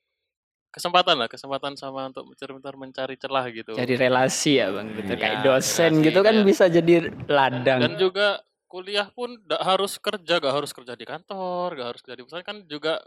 kesempatan 0.70 1.16
lah, 1.16 1.26
kesempatan 1.26 1.72
sama 1.74 2.06
untuk 2.06 2.28
pinter-pinter 2.28 2.74
mencari 2.76 3.14
celah 3.16 3.48
gitu. 3.48 3.72
cari 3.72 3.96
relasi 3.96 4.60
ya 4.60 4.68
bang 4.68 4.86
gitu 4.92 5.10
Iya, 5.10 5.18
kayak 5.18 5.38
dosen 5.42 5.90
relasi, 5.90 6.04
gitu 6.04 6.20
kan 6.20 6.34
kayak- 6.36 6.46
bisa 6.46 6.64
jadi 6.68 6.94
ladang 7.26 7.80
Dan 7.80 7.92
juga 7.96 8.28
kuliah 8.66 9.08
pun 9.08 9.40
gak 9.42 9.62
harus 9.62 9.96
kerja, 9.96 10.34
gak 10.36 10.52
harus 10.52 10.70
kerja 10.70 10.92
di 10.92 11.02
kantor, 11.02 11.68
gak 11.74 11.88
harus 11.88 12.00
kerja 12.00 12.14
di 12.14 12.22
perusahaan 12.22 12.44
kan 12.44 12.58
juga 12.66 13.00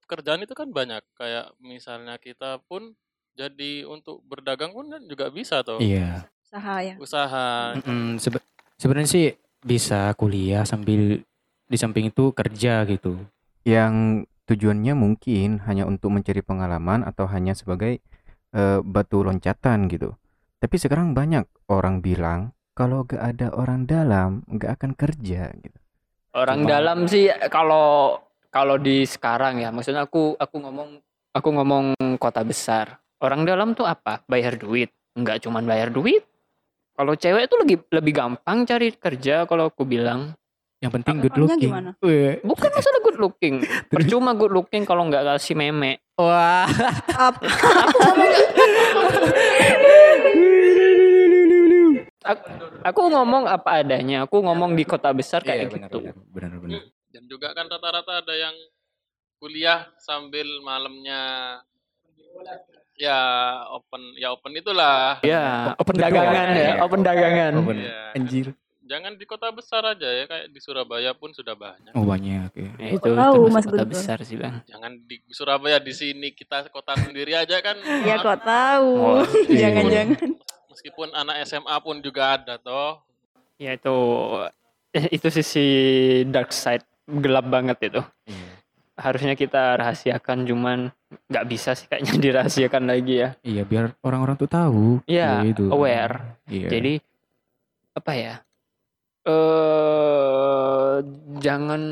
pekerjaan 0.00 0.40
itu 0.40 0.54
kan 0.54 0.68
banyak. 0.70 1.02
Kayak 1.12 1.50
misalnya 1.58 2.14
kita 2.16 2.62
pun 2.62 2.94
jadi 3.34 3.84
untuk 3.84 4.22
berdagang 4.22 4.70
pun 4.70 4.86
kan 4.86 5.02
juga 5.02 5.26
bisa 5.28 5.60
toh. 5.60 5.82
Iya. 5.82 6.30
Usaha 6.46 6.76
ya. 6.78 6.94
Usaha. 6.96 7.46
Mm-mm, 7.76 8.16
sebe- 8.16 8.44
sebenarnya 8.76 9.10
sih 9.10 9.26
bisa 9.66 10.14
kuliah 10.14 10.62
sambil 10.62 11.26
di 11.66 11.76
samping 11.76 12.14
itu 12.14 12.30
kerja 12.30 12.86
gitu. 12.86 13.18
Yang 13.66 14.24
tujuannya 14.46 14.94
mungkin 14.94 15.58
hanya 15.66 15.90
untuk 15.90 16.14
mencari 16.14 16.38
pengalaman 16.38 17.02
atau 17.02 17.26
hanya 17.26 17.58
sebagai 17.58 17.98
eh, 18.54 18.78
batu 18.86 19.26
loncatan 19.26 19.90
gitu. 19.90 20.14
Tapi 20.62 20.76
sekarang 20.78 21.12
banyak 21.12 21.44
orang 21.66 21.98
bilang 21.98 22.54
kalau 22.78 23.02
gak 23.02 23.18
ada 23.34 23.50
orang 23.56 23.84
dalam 23.84 24.46
gak 24.46 24.78
akan 24.80 24.92
kerja 24.94 25.50
gitu. 25.58 25.78
orang 26.36 26.62
Cuma- 26.62 26.70
dalam 26.70 26.98
sih 27.08 27.32
kalau 27.48 28.20
kalau 28.52 28.76
di 28.76 29.08
sekarang 29.08 29.56
ya 29.60 29.72
maksudnya 29.72 30.04
aku 30.04 30.36
aku 30.36 30.56
ngomong 30.60 31.00
aku 31.32 31.48
ngomong 31.48 31.84
kota 32.20 32.44
besar 32.44 33.00
orang 33.24 33.48
dalam 33.48 33.72
tuh 33.72 33.88
apa 33.88 34.20
bayar 34.28 34.60
duit 34.60 34.92
nggak 35.16 35.48
cuman 35.48 35.64
bayar 35.64 35.88
duit 35.88 36.28
kalau 36.96 37.12
cewek 37.12 37.44
itu 37.44 37.54
lebih 37.60 37.76
lebih 37.92 38.12
gampang 38.12 38.64
cari 38.64 38.88
kerja 38.90 39.44
kalau 39.44 39.68
aku 39.68 39.84
bilang 39.84 40.32
Yang 40.76 40.92
penting 41.00 41.16
good 41.24 41.36
looking. 41.36 41.72
gimana? 41.72 41.90
Bukan 42.44 42.68
masalah 42.68 43.00
good 43.00 43.16
looking 43.16 43.54
percuma 43.92 44.32
good 44.32 44.52
looking 44.52 44.84
kalau 44.84 45.04
nggak 45.04 45.24
kasih 45.24 45.56
meme 45.56 46.00
Wah. 46.16 46.64
Apa? 47.12 47.40
aku, 52.24 52.44
aku 52.82 53.00
ngomong 53.12 53.44
apa 53.46 53.82
adanya 53.84 54.24
aku 54.26 54.42
ngomong 54.42 54.74
di 54.74 54.84
kota 54.84 55.12
besar 55.12 55.40
Iya, 55.44 55.48
kayak 55.48 55.64
benar, 55.72 55.88
gitu 55.88 55.98
benar, 56.02 56.14
benar, 56.32 56.58
benar. 56.60 56.82
Dan 57.10 57.22
juga 57.30 57.48
kan 57.56 57.66
rata-rata 57.70 58.20
ada 58.20 58.34
yang 58.36 58.56
kuliah 59.36 59.88
sambil 59.96 60.44
malamnya 60.60 61.20
ya 62.96 63.18
open 63.70 64.00
ya 64.14 64.28
open 64.30 64.52
itulah. 64.52 65.20
ya 65.20 65.76
Open 65.76 65.94
dagangan 65.94 66.48
ya 66.50 66.56
Iya. 66.56 66.72
open 66.80 67.00
dagangan 67.00 67.52
Open. 67.56 67.76
Iya. 67.78 68.00
Anjir. 68.12 68.46
Jangan 68.82 69.18
di 69.18 69.26
kota 69.26 69.50
besar 69.50 69.82
aja 69.84 70.06
ya 70.06 70.24
kayak 70.24 70.46
di 70.46 70.60
Surabaya 70.60 71.10
pun 71.10 71.30
sudah 71.30 71.52
banyak. 71.52 71.90
Oh 71.92 72.02
banyak 72.02 72.50
ya. 72.50 72.70
Ya, 72.78 72.88
itu 72.92 73.10
Tahu, 73.10 73.40
Mas 73.48 73.66
kota 73.66 73.82
Gun-Gun. 73.82 73.90
besar 73.90 74.18
sih 74.22 74.36
bang 74.36 74.62
Jangan 74.64 74.92
di 75.02 75.16
Surabaya 75.28 75.76
di 75.76 75.90
sini 75.90 76.30
kita 76.30 76.70
kota 76.70 76.94
sendiri 76.96 77.34
aja 77.34 77.58
kan. 77.60 77.74
Ya 78.02 78.16
kok 78.16 78.40
tahu. 78.40 78.90
Oh, 78.94 79.26
iya. 79.46 79.74
Jangan-jangan. 79.74 80.38
Meskipun 80.68 81.08
anak 81.10 81.36
SMA 81.44 81.76
pun 81.78 81.98
juga 81.98 82.36
ada 82.36 82.56
toh. 82.56 83.02
ya 83.56 83.72
itu 83.72 83.96
itu 85.10 85.28
sisi 85.30 85.66
dark 86.26 86.48
side 86.50 86.84
gelap 87.08 87.44
banget 87.46 87.76
itu 87.82 88.00
Iya. 88.00 88.15
Harusnya 88.96 89.34
kita 89.34 89.76
rahasiakan 89.76 90.42
cuman 90.42 90.78
nggak 91.26 91.46
bisa 91.46 91.72
sih 91.72 91.84
kayaknya 91.84 92.16
dirahasiakan 92.24 92.84
lagi 92.84 93.14
ya 93.18 93.30
Iya, 93.42 93.62
biar 93.62 93.84
orang-orang 94.00 94.36
tuh 94.36 94.48
tahu. 94.48 95.04
Iya, 95.04 95.44
Gitu. 95.44 95.68
aware. 95.68 96.40
Iya. 96.46 96.68
jadi 96.68 96.92
apa 97.92 98.12
ya 98.12 98.34
eh 99.26 100.96
jangan 101.36 101.82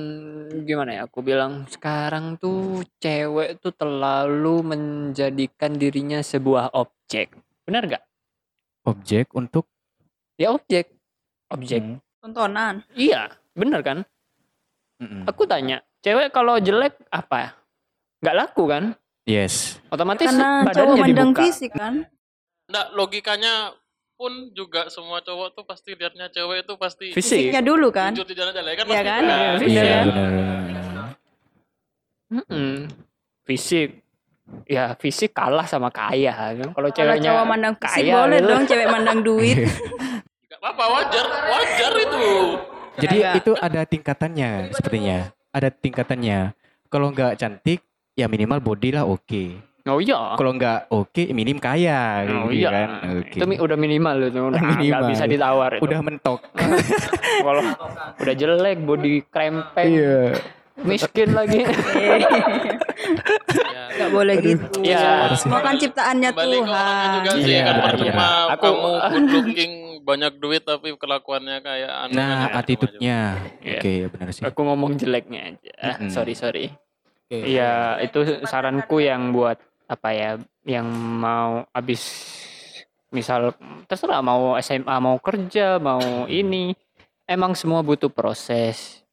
gimana 0.62 0.90
ya 0.92 1.00
aku 1.04 1.20
bilang 1.20 1.66
sekarang 1.66 2.36
tuh 2.36 2.86
cewek 2.96 3.58
tuh 3.58 3.72
terlalu 3.72 4.62
menjadikan 4.64 5.74
dirinya 5.74 6.20
sebuah 6.20 6.70
objek 6.72 7.34
benar 7.62 7.84
nggak 7.84 8.04
objek 8.84 9.32
untuk 9.32 9.66
ya 10.34 10.50
objek 10.50 10.94
objek 11.48 11.82
Hmm. 11.82 11.98
Tontonan. 12.22 12.80
iya 12.94 13.28
benar 13.52 13.80
kan 13.80 13.98
Mm-mm. 14.96 15.26
aku 15.26 15.44
tanya 15.44 15.82
cewek 16.04 16.28
kalau 16.28 16.54
jelek 16.56 17.00
apa 17.08 17.56
nggak 18.20 18.36
laku 18.36 18.64
kan 18.66 18.84
Yes. 19.24 19.80
otomatis 19.88 20.28
Karena 20.28 20.68
cowok 20.68 21.00
mandang 21.00 21.32
dibuka 21.32 21.42
fisik 21.42 21.72
kan. 21.72 22.04
Nggak, 22.64 22.86
logikanya 22.92 23.72
pun 24.14 24.52
juga 24.52 24.86
semua 24.86 25.18
cowok 25.18 25.48
tuh 25.50 25.64
pasti 25.64 25.92
lihatnya 25.92 26.28
cewek 26.28 26.62
itu 26.62 26.72
pasti 26.76 27.06
fisik 27.10 27.48
Fisiknya 27.48 27.60
dulu 27.60 27.88
kan. 27.88 28.12
jujur 28.12 28.28
di 28.28 28.36
jalan-jalan 28.36 28.68
kan 28.70 28.84
Iya 28.84 28.92
pasti 28.92 29.00
kan? 29.02 29.22
Iya, 29.24 29.32
Iya, 29.32 29.64
Iya. 29.64 30.00
benar. 30.04 30.28
benar. 30.60 31.08
Mm-mm. 32.26 32.72
fisik 33.42 33.88
ya 34.66 34.92
fisik 34.94 35.32
kalah 35.32 35.64
sama 35.64 35.88
kaya 35.88 36.32
kan 36.32 36.68
kalau 36.70 36.88
ceweknya 36.90 37.32
cowok 37.32 37.44
mandang 37.46 37.74
fisik 37.74 37.88
kaya 38.02 38.14
boleh 38.18 38.38
gitu. 38.38 38.48
dong 38.48 38.64
cewek 38.66 38.88
mandang 38.88 39.18
duit. 39.20 39.56
Nggak 40.46 40.58
apa-apa 40.60 40.84
wajar 40.90 41.26
wajar 41.48 41.92
itu 41.98 42.24
Jadi 42.94 43.16
Enggak. 43.18 43.34
itu 43.40 43.52
ada 43.58 43.80
tingkatannya 43.82 44.50
sepertinya. 44.70 45.18
Ada 45.54 45.70
tingkatannya. 45.70 46.50
Kalau 46.84 47.08
nggak 47.08 47.38
cantik, 47.38 47.80
ya 48.12 48.26
minimal 48.26 48.58
body 48.58 48.90
lah 48.90 49.04
oke. 49.04 49.44
oh 49.84 50.00
iya 50.00 50.32
Kalau 50.34 50.50
nggak 50.50 50.88
oke, 50.88 51.22
minim 51.30 51.58
kaya. 51.58 52.24
oh 52.24 52.48
gitu 52.48 52.56
iya 52.58 52.70
kan. 52.72 52.88
Oke. 53.20 53.36
itu 53.36 53.62
udah 53.62 53.76
minimal 53.76 54.16
itu 54.24 54.40
udah 54.50 54.58
nggak 54.58 54.78
Minimal. 54.80 55.02
bisa 55.08 55.24
ditawar 55.26 55.70
itu 55.76 55.84
Udah 55.84 56.00
mentok. 56.00 56.40
kalau 57.46 57.62
udah 58.16 58.34
jelek 58.34 58.78
body 58.80 59.22
krempeng 59.28 59.86
Iya. 59.86 60.18
Miskin 60.76 61.30
lagi 61.30 61.62
ya, 61.64 61.70
Enggak 63.94 64.10
boleh 64.10 64.34
gitu. 64.38 64.66
Iya. 64.82 65.30
Semua 65.34 65.62
kan 65.62 65.78
ciptaannya 65.78 66.30
Tuhan. 66.32 66.66
juga 67.14 67.30
sih 67.32 67.46
Iya, 67.46 67.62
kan 67.62 67.74
benar, 67.74 67.84
percuma 67.86 68.10
benar. 68.10 68.50
Aku- 68.50 68.64
kamu 68.66 68.90
good 69.06 69.26
looking 69.30 69.72
banyak 70.02 70.32
duit 70.36 70.62
tapi 70.62 70.88
kelakuannya 70.92 71.58
kayak 71.60 71.90
kan 71.90 72.08
Nah, 72.10 72.34
ya, 72.44 72.58
attitude-nya. 72.58 73.18
Iya. 73.62 73.78
Oke, 73.78 73.92
benar 74.10 74.28
sih. 74.30 74.42
aku 74.42 74.60
ngomong 74.60 74.90
jeleknya 74.94 75.40
aja 75.48 75.74
sorry 76.08 76.34
sorry 76.34 76.74
Oke. 77.24 77.38
Iya, 77.40 77.72
itu 78.00 78.18
saranku 78.44 78.98
yang 78.98 79.30
buat 79.30 79.56
apa 79.84 80.10
ya, 80.10 80.30
yang 80.62 80.84
mau 81.16 81.64
habis 81.70 82.04
misal 83.08 83.54
terserah 83.86 84.20
mau 84.20 84.58
SMA, 84.58 84.92
mau 84.98 85.16
kerja, 85.16 85.78
mau 85.78 86.02
ini, 86.26 86.74
emang 87.24 87.54
semua 87.54 87.80
butuh 87.80 88.08
proses. 88.08 89.03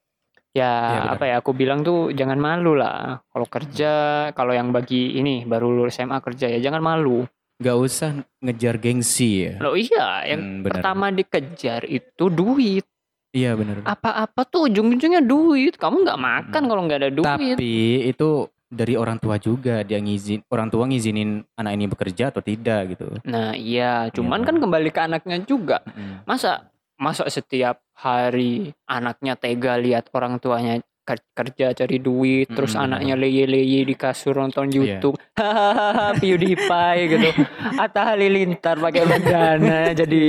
Iya, 0.51 0.67
Ya, 0.67 0.99
benar. 0.99 1.15
apa 1.15 1.23
ya, 1.25 1.35
aku 1.39 1.51
bilang 1.51 1.79
tuh 1.79 2.11
jangan 2.11 2.35
malu 2.35 2.75
lah. 2.75 3.23
Kalau 3.25 3.47
kerja, 3.47 3.91
kalau 4.31 4.51
yang 4.51 4.69
bagi 4.69 5.15
ini 5.15 5.43
baru 5.43 5.71
lulus 5.71 5.95
SMA 5.95 6.19
kerja 6.19 6.45
ya 6.45 6.59
jangan 6.59 6.83
malu. 6.83 7.23
Nggak 7.57 7.77
usah 7.77 8.11
ngejar 8.37 8.75
gengsi 8.75 9.47
ya. 9.47 9.53
Loh 9.59 9.73
iya, 9.73 10.27
yang 10.27 10.41
Hmm, 10.41 10.57
benar. 10.61 10.73
pertama 10.75 11.05
dikejar 11.07 11.85
itu 11.85 12.25
duit. 12.27 12.83
Iya 13.31 13.55
benar. 13.55 13.85
Apa-apa 13.85 14.43
tuh 14.43 14.67
ujung-ujungnya 14.67 15.23
duit. 15.23 15.79
Kamu 15.79 16.03
nggak 16.03 16.19
makan 16.19 16.61
Hmm. 16.61 16.69
kalau 16.69 16.81
nggak 16.83 16.99
ada 16.99 17.11
duit. 17.13 17.55
Tapi 17.55 17.55
itu 18.03 18.29
dari 18.67 18.95
orang 18.95 19.19
tua 19.19 19.35
juga 19.35 19.83
dia 19.83 19.99
ngizin 19.99 20.47
orang 20.47 20.67
tua 20.67 20.83
ngizinin 20.83 21.43
anak 21.53 21.71
ini 21.73 21.85
bekerja 21.85 22.27
atau 22.27 22.39
tidak 22.39 22.91
gitu. 22.91 23.07
Nah, 23.23 23.51
iya, 23.51 24.07
cuman 24.09 24.41
Iya. 24.41 24.47
kan 24.47 24.55
kembali 24.57 24.89
ke 24.89 24.99
anaknya 25.01 25.37
juga. 25.41 25.79
Mm-mm. 25.85 26.23
masa 26.23 26.70
masa 27.01 27.25
setiap 27.25 27.81
hari 27.91 28.69
anaknya 28.85 29.33
tega 29.33 29.73
lihat 29.75 30.07
orang 30.11 30.37
tuanya 30.37 30.77
ker- 31.01 31.25
kerja 31.33 31.73
cari 31.73 31.97
duit 31.97 32.45
terus 32.47 32.71
Mm, 32.71 32.83
anaknya 32.83 33.15
leye-leye 33.15 33.81
di 33.81 33.95
kasur 33.95 34.37
nonton 34.37 34.69
Iya. 34.69 35.01
YouTube 35.01 35.17
hahaha 35.39 36.13
PewDiePie 36.15 37.01
gitu 37.09 37.29
Atta 37.75 38.01
Halilintar 38.07 38.77
pakai 38.77 39.03
bandana 39.03 39.89
jadi 39.99 40.23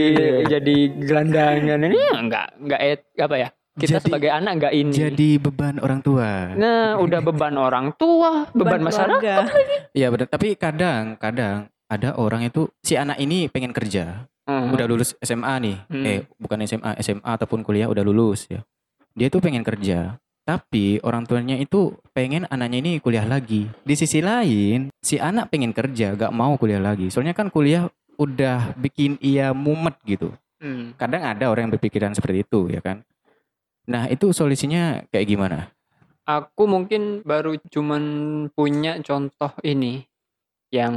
jadi 0.48 0.76
gelandangan 0.98 1.80
ini 1.82 2.00
enggak 2.22 2.46
enggak 2.58 2.80
et, 2.82 3.00
apa 3.16 3.36
ya 3.36 3.48
kita 3.72 3.88
Jadi- 3.94 4.04
sebagai 4.04 4.28
anak 4.28 4.52
nggak 4.54 4.74
ini. 4.74 4.92
Jadi 4.92 5.28
beban 5.40 5.80
orang 5.80 6.00
tua. 6.00 6.52
Nah, 6.52 7.00
udah 7.00 7.20
beban 7.22 7.56
orang 7.56 7.96
tua, 7.96 8.44
beban, 8.52 8.84
masyarakat. 8.84 9.16
keluarga. 9.48 9.88
Iya 9.96 10.12
benar. 10.12 10.28
Tapi 10.28 10.60
kadang, 10.60 11.16
kadang 11.16 11.72
ada 11.88 12.12
orang 12.20 12.44
itu 12.44 12.68
si 12.78 13.00
anak 13.00 13.16
ini 13.16 13.48
pengen 13.48 13.72
kerja, 13.72 14.28
Hmm. 14.60 14.74
udah 14.76 14.86
lulus 14.88 15.16
SMA 15.22 15.54
nih, 15.62 15.76
Hmm. 15.88 16.04
eh 16.04 16.20
bukan 16.36 16.58
SMA, 16.68 16.90
SMA 17.00 17.30
ataupun 17.32 17.64
kuliah 17.64 17.88
udah 17.88 18.04
lulus 18.04 18.50
ya. 18.50 18.60
Dia 19.16 19.28
tuh 19.28 19.40
pengen 19.40 19.64
kerja, 19.64 20.16
tapi 20.42 20.98
orang 21.06 21.24
tuanya 21.24 21.54
itu 21.54 21.94
pengen 22.12 22.44
anaknya 22.50 22.78
ini 22.82 22.92
kuliah 22.98 23.24
lagi. 23.24 23.70
Di 23.86 23.94
sisi 23.94 24.18
lain, 24.18 24.90
si 24.98 25.16
anak 25.16 25.48
pengen 25.52 25.70
kerja, 25.70 26.18
gak 26.18 26.32
mau 26.34 26.56
kuliah 26.58 26.80
lagi. 26.82 27.08
Soalnya 27.08 27.32
kan 27.36 27.48
kuliah 27.48 27.86
udah 28.18 28.76
bikin 28.76 29.16
ia 29.22 29.54
mumet 29.56 29.96
gitu. 30.04 30.34
Hmm. 30.62 30.94
Kadang 30.94 31.26
ada 31.26 31.50
orang 31.50 31.68
yang 31.68 31.74
berpikiran 31.74 32.14
seperti 32.14 32.46
itu 32.46 32.70
ya 32.70 32.78
kan. 32.78 33.02
Nah 33.90 34.06
itu 34.06 34.30
solusinya 34.30 35.02
kayak 35.10 35.26
gimana? 35.26 35.58
Aku 36.22 36.70
mungkin 36.70 37.26
baru 37.26 37.58
cuman 37.66 38.02
punya 38.54 38.94
contoh 39.02 39.50
ini 39.66 40.06
yang 40.72 40.94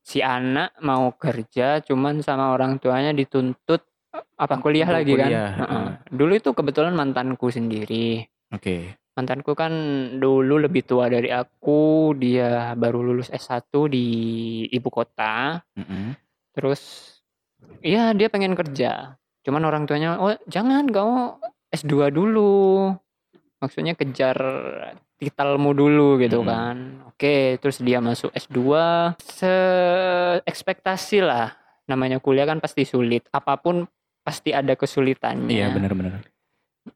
si 0.00 0.24
anak 0.24 0.72
mau 0.80 1.12
kerja 1.12 1.84
cuman 1.84 2.24
sama 2.24 2.56
orang 2.56 2.80
tuanya 2.80 3.12
dituntut 3.12 3.84
eh, 4.16 4.24
apa 4.40 4.56
kuliah 4.56 4.88
Untuk 4.88 4.96
lagi 4.96 5.12
kan. 5.12 5.28
kuliah, 5.28 5.48
Heeh. 5.52 5.68
heeh. 5.68 5.86
Dulu 6.08 6.32
itu 6.32 6.50
kebetulan 6.56 6.96
mantanku 6.96 7.52
sendiri. 7.52 8.24
Oke. 8.48 8.96
Mantanku 9.12 9.52
kan 9.52 9.72
dulu 10.16 10.62
lebih 10.62 10.86
tua 10.86 11.10
dari 11.10 11.28
aku, 11.28 12.14
dia 12.16 12.72
baru 12.72 13.04
lulus 13.04 13.28
S1 13.28 13.68
di 13.90 14.06
ibu 14.70 14.88
kota. 14.88 15.60
Mm-mm. 15.76 16.16
Terus 16.54 16.80
iya 17.84 18.16
dia 18.16 18.32
pengen 18.32 18.56
kerja. 18.56 19.18
Cuman 19.44 19.66
orang 19.66 19.84
tuanya, 19.84 20.16
"Oh, 20.16 20.32
jangan 20.46 20.86
kamu 20.86 21.34
S2 21.68 22.08
dulu." 22.08 22.94
Maksudnya 23.58 23.98
kejar 23.98 24.38
titelmu 25.18 25.74
dulu 25.74 26.22
gitu 26.22 26.40
Mm-mm. 26.40 26.48
kan. 26.48 26.76
Oke, 27.10 27.58
terus 27.58 27.82
dia 27.82 27.98
masuk 27.98 28.30
S2, 28.30 28.58
se 29.18 29.52
ekspektasi 30.46 31.18
lah. 31.20 31.58
Namanya 31.90 32.22
kuliah 32.22 32.46
kan 32.46 32.62
pasti 32.62 32.86
sulit. 32.86 33.26
Apa 33.34 33.58
pun 33.58 33.84
pasti 34.22 34.54
ada 34.54 34.78
kesulitannya. 34.78 35.50
Iya 35.50 35.66
benar-benar. 35.74 36.22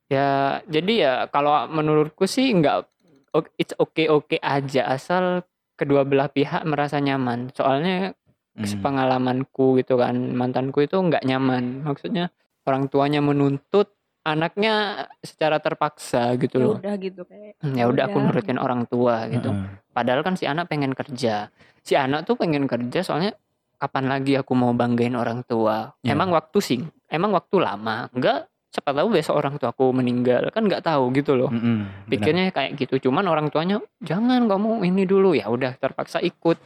Ya, 0.06 0.62
jadi 0.70 0.92
ya 0.94 1.14
kalau 1.28 1.66
menurutku 1.68 2.24
sih 2.24 2.48
nggak 2.48 2.86
it's 3.56 3.72
okay 3.76 4.08
oke 4.08 4.36
aja 4.38 4.88
asal 4.88 5.42
kedua 5.74 6.04
belah 6.06 6.30
pihak 6.30 6.62
merasa 6.64 7.02
nyaman. 7.02 7.50
Soalnya 7.52 8.14
Hmm. 8.52 8.68
sepengalamanku 8.68 9.80
gitu 9.80 9.96
kan 9.96 10.12
mantanku 10.36 10.84
itu 10.84 11.00
nggak 11.00 11.24
nyaman. 11.24 11.88
Maksudnya 11.88 12.28
orang 12.68 12.92
tuanya 12.92 13.24
menuntut 13.24 13.96
anaknya 14.22 14.74
secara 15.18 15.58
terpaksa 15.58 16.34
gitu 16.38 16.56
Ya 16.56 16.64
loh. 16.64 16.76
udah 16.78 16.94
gitu 16.96 17.22
kayak. 17.22 17.58
Hmm, 17.58 17.74
Ya 17.74 17.84
udah 17.86 18.04
aku 18.06 18.18
udah. 18.18 18.26
nurutin 18.30 18.58
orang 18.58 18.86
tua 18.86 19.26
gitu. 19.26 19.50
Heeh. 19.50 19.90
Padahal 19.90 20.22
kan 20.22 20.34
si 20.34 20.46
anak 20.46 20.66
pengen 20.66 20.94
kerja. 20.94 21.50
Si 21.82 21.94
anak 21.94 22.24
tuh 22.24 22.38
pengen 22.38 22.64
kerja 22.64 23.02
soalnya 23.02 23.34
kapan 23.76 24.06
lagi 24.06 24.38
aku 24.38 24.54
mau 24.54 24.70
banggain 24.70 25.12
orang 25.12 25.42
tua. 25.42 25.90
Ya. 26.00 26.14
Emang 26.14 26.30
waktu 26.30 26.58
sih, 26.58 26.80
emang 27.06 27.34
waktu 27.34 27.58
lama. 27.58 28.06
Enggak, 28.14 28.46
siapa 28.70 28.94
tahu 28.94 29.10
besok 29.10 29.34
orang 29.36 29.58
tua 29.58 29.74
aku 29.74 29.90
meninggal. 29.90 30.46
Kan 30.48 30.70
nggak 30.70 30.86
tahu 30.86 31.10
gitu 31.12 31.34
loh. 31.34 31.50
Mm-mm, 31.50 32.06
benar. 32.06 32.08
Pikirnya 32.08 32.44
kayak 32.50 32.72
gitu. 32.78 33.10
Cuman 33.10 33.26
orang 33.26 33.50
tuanya 33.50 33.82
jangan 33.98 34.46
kamu 34.46 34.86
ini 34.86 35.02
dulu 35.02 35.34
ya 35.34 35.50
udah 35.50 35.74
terpaksa 35.74 36.22
ikut. 36.22 36.62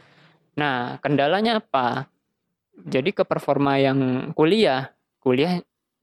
Nah, 0.55 1.01
kendalanya 1.01 1.57
apa? 1.57 2.05
Jadi 2.77 3.09
ke 3.09 3.25
performa 3.25 3.81
yang 3.81 3.97
kuliah, 4.33 4.93
kuliah 5.17 5.57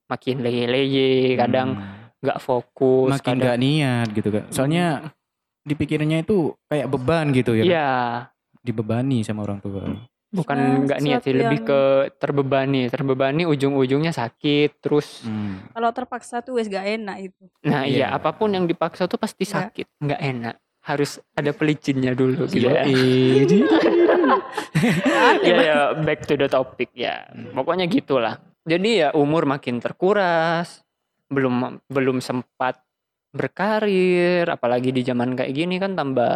makin 0.04 0.36
leye-leye, 0.40 1.34
kadang 1.34 1.68
Hmm. 1.74 2.12
nggak 2.20 2.38
fokus, 2.38 3.10
makin 3.10 3.36
kadang 3.36 3.46
gak 3.46 3.58
niat 3.58 4.06
gitu 4.10 4.28
kan. 4.28 4.44
Soalnya 4.48 4.86
dipikirnya 5.62 6.20
itu 6.20 6.52
kayak 6.66 6.88
beban 6.88 7.30
gitu 7.30 7.52
ya. 7.52 7.62
kan? 7.62 7.68
Iya, 7.68 7.90
Dibebani 8.60 9.20
sama 9.20 9.44
orang 9.44 9.60
tua. 9.60 9.84
bukan 10.30 10.56
Nah, 10.56 10.82
nggak 10.82 10.98
niat 10.98 11.20
sih, 11.20 11.30
sesuatu 11.30 11.38
lebih 11.38 11.58
yang- 11.58 11.68
ke 11.68 11.80
terbebani. 12.18 12.80
Terbebani 12.88 13.42
ujung-ujungnya 13.44 14.10
sakit, 14.10 14.80
terus 14.80 15.22
Hmm. 15.22 15.62
Kalau 15.70 15.94
terpaksa 15.94 16.42
tuh 16.42 16.58
wes 16.58 16.66
gak 16.66 16.82
enak 16.82 17.16
itu. 17.22 17.44
nah 17.62 17.82
Iya. 17.82 17.86
iya 17.86 18.06
apa 18.10 18.32
pun 18.32 18.50
yang 18.50 18.64
dipaksa 18.64 19.06
tuh 19.06 19.14
pasti 19.14 19.44
Iya. 19.44 19.52
sakit, 19.62 19.86
nggak 19.96 20.20
enak. 20.20 20.54
Harus 20.82 21.16
ada 21.32 21.48
pelicinnya 21.50 22.12
dulu 22.12 22.44
gitu 22.46 22.66
ya. 22.66 22.82
Ya 25.40 25.56
ya 25.56 25.76
back 25.96 26.24
to 26.24 26.34
the 26.34 26.44
topic 26.46 26.90
ya 26.92 27.24
pokoknya 27.52 27.86
gitulah 27.86 28.40
jadi 28.64 28.90
ya 28.96 29.08
umur 29.12 29.44
makin 29.44 29.78
terkuras 29.78 30.80
belum 31.28 31.80
belum 31.86 32.18
sempat 32.18 32.80
berkarir 33.34 34.46
apalagi 34.46 34.90
di 34.90 35.02
zaman 35.02 35.34
kayak 35.34 35.52
gini 35.52 35.76
kan 35.76 35.92
tambah 35.92 36.34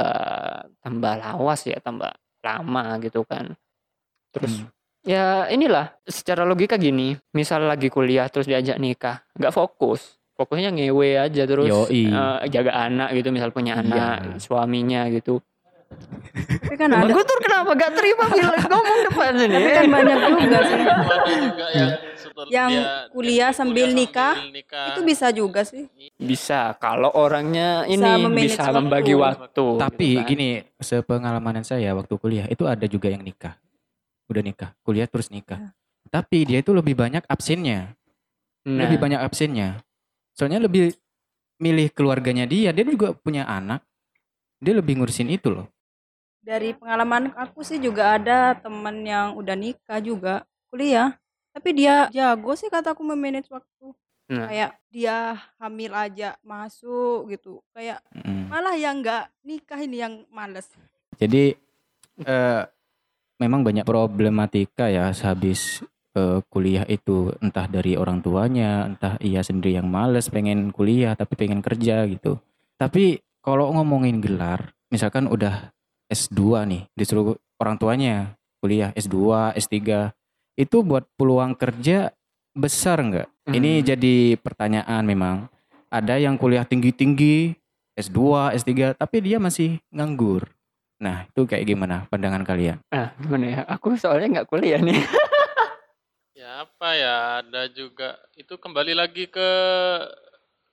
tambah 0.79 1.12
lawas 1.17 1.62
ya 1.64 1.79
tambah 1.79 2.11
lama 2.43 2.99
gitu 3.01 3.23
kan 3.23 3.55
terus 4.29 4.61
Hmm. 4.61 4.71
ya 5.07 5.47
inilah 5.49 5.95
secara 6.03 6.43
logika 6.43 6.75
gini 6.75 7.14
misal 7.33 7.64
lagi 7.64 7.88
kuliah 7.88 8.27
terus 8.27 8.45
diajak 8.45 8.77
nikah 8.77 9.23
nggak 9.35 9.55
fokus 9.55 10.19
fokusnya 10.35 10.71
ngewe 10.71 11.19
aja 11.19 11.43
terus 11.47 11.71
Yoi. 11.71 12.11
eh, 12.11 12.38
jaga 12.51 12.73
anak 12.77 13.14
gitu 13.14 13.31
misal 13.31 13.51
punya 13.51 13.79
Iya. 13.79 13.83
anak 13.83 14.19
suaminya 14.38 15.07
gitu 15.09 15.38
Tapi 16.38 16.74
kan 16.77 16.88
ada. 16.90 17.09
Gue 17.09 17.24
tuh 17.24 17.38
kenapa 17.40 17.70
gak 17.72 17.92
terima 17.92 18.24
bilang 18.29 18.61
ngomong 18.62 18.98
depan 19.05 19.31
sini? 19.35 19.55
Tapi 19.55 19.70
kan 19.70 19.85
banyak 19.88 20.16
juga 20.38 20.59
sih. 20.61 20.79
Juga 20.79 21.66
yang 21.70 21.90
setelah 22.14 22.46
Yang 22.48 22.70
dia- 22.70 22.88
kuliah 23.11 23.51
sambil 23.51 23.85
kuliah 23.85 23.98
nikah, 23.98 24.35
sambil 24.35 24.53
nikah. 24.55 24.87
Itu 24.87 25.01
bisa 25.03 25.27
juga 25.31 25.61
sih. 25.62 25.85
Bisa 26.14 26.61
kalau 26.77 27.11
orangnya 27.11 27.85
ini 27.85 27.98
Bisa 27.98 28.20
bisa 28.29 28.62
waktu. 28.64 28.77
membagi 28.79 29.14
waktu. 29.14 29.66
Tapi 29.77 30.07
gitu 30.07 30.18
kan. 30.18 30.29
gini, 30.29 30.48
sepengalaman 30.79 31.62
saya 31.62 31.90
waktu 31.92 32.14
kuliah 32.14 32.46
itu 32.46 32.64
ada 32.64 32.85
juga 32.85 33.09
yang 33.09 33.20
nikah. 33.20 33.57
Udah 34.27 34.42
nikah, 34.42 34.70
kuliah 34.83 35.05
terus 35.05 35.29
nikah. 35.29 35.72
Tapi 36.07 36.44
dia 36.44 36.59
itu 36.59 36.72
lebih 36.72 36.92
banyak 36.94 37.24
absennya. 37.24 37.92
Nah, 38.62 38.85
Lebih 38.85 38.98
banyak 38.98 39.20
absennya. 39.20 39.81
Soalnya 40.33 40.61
lebih 40.61 40.92
milih 41.59 41.90
keluarganya 41.90 42.44
dia, 42.44 42.70
dia 42.70 42.85
juga 42.85 43.12
punya 43.12 43.44
anak. 43.44 43.81
Dia 44.59 44.74
lebih 44.74 44.96
ngurusin 44.96 45.29
itu 45.29 45.48
loh. 45.48 45.66
Dari 46.49 46.73
pengalaman 46.73 47.37
aku 47.37 47.61
sih 47.61 47.77
juga 47.77 48.17
ada 48.17 48.57
temen 48.57 49.05
yang 49.05 49.37
udah 49.37 49.53
nikah 49.53 50.01
juga 50.01 50.49
kuliah. 50.73 51.13
Tapi 51.53 51.77
dia 51.77 52.09
jago 52.09 52.57
sih 52.57 52.73
kataku 52.73 53.05
memanage 53.05 53.53
waktu. 53.53 53.93
Nah. 54.33 54.49
Kayak 54.49 54.73
dia 54.89 55.17
hamil 55.61 55.93
aja 55.93 56.41
masuk 56.41 57.29
gitu. 57.29 57.61
Kayak 57.77 58.01
Mm. 58.17 58.49
malah 58.49 58.77
yang 58.81 59.05
nggak 59.05 59.29
nikah 59.45 59.81
ini 59.85 59.97
yang 60.01 60.15
males. 60.33 60.73
Jadi 61.21 61.53
eh, 62.25 62.63
memang 63.37 63.61
banyak 63.61 63.85
problematika 63.85 64.89
ya 64.89 65.13
sehabis 65.13 65.85
eh, 66.17 66.41
kuliah 66.49 66.89
itu 66.89 67.29
entah 67.45 67.69
dari 67.69 67.93
orang 68.01 68.25
tuanya, 68.25 68.89
entah 68.89 69.21
ia 69.21 69.45
sendiri 69.45 69.77
yang 69.77 69.89
males 69.89 70.33
pengen 70.33 70.73
kuliah 70.73 71.13
tapi 71.13 71.37
pengen 71.37 71.61
kerja 71.61 72.09
gitu. 72.09 72.41
Tapi 72.81 73.21
kalau 73.45 73.69
ngomongin 73.77 74.25
gelar, 74.25 74.73
misalkan 74.89 75.29
udah 75.29 75.77
S2 76.09 76.64
nih, 76.64 76.83
disuruh 76.97 77.37
orang 77.61 77.77
tuanya 77.77 78.35
kuliah 78.59 78.90
S2, 78.97 79.53
S3, 79.55 80.11
itu 80.59 80.77
buat 80.83 81.07
peluang 81.14 81.55
kerja 81.55 82.11
besar 82.53 82.99
nggak? 82.99 83.29
Ini 83.49 83.81
Hmm. 83.81 83.85
jadi 83.87 84.16
pertanyaan 84.40 85.05
memang. 85.05 85.47
Ada 85.88 86.21
yang 86.21 86.37
kuliah 86.37 86.68
tinggi-tinggi, 86.68 87.57
S2, 87.97 88.53
S3, 88.53 88.92
tapi 88.92 89.25
dia 89.25 89.40
masih 89.40 89.81
nganggur. 89.88 90.44
Nah, 90.99 91.25
itu 91.31 91.47
kayak 91.47 91.64
gimana 91.64 92.05
pandangan 92.11 92.42
kalian? 92.42 92.83
Ah, 92.90 93.14
gimana 93.16 93.44
ya? 93.47 93.61
Aku 93.71 93.94
soalnya 93.94 94.42
nggak 94.42 94.49
kuliah 94.51 94.83
nih. 94.83 94.99
Ya 96.38 96.62
apa 96.62 96.94
ya, 96.94 97.42
ada 97.42 97.66
juga 97.66 98.14
itu 98.38 98.55
kembali 98.55 98.94
lagi 98.94 99.27
ke 99.27 99.49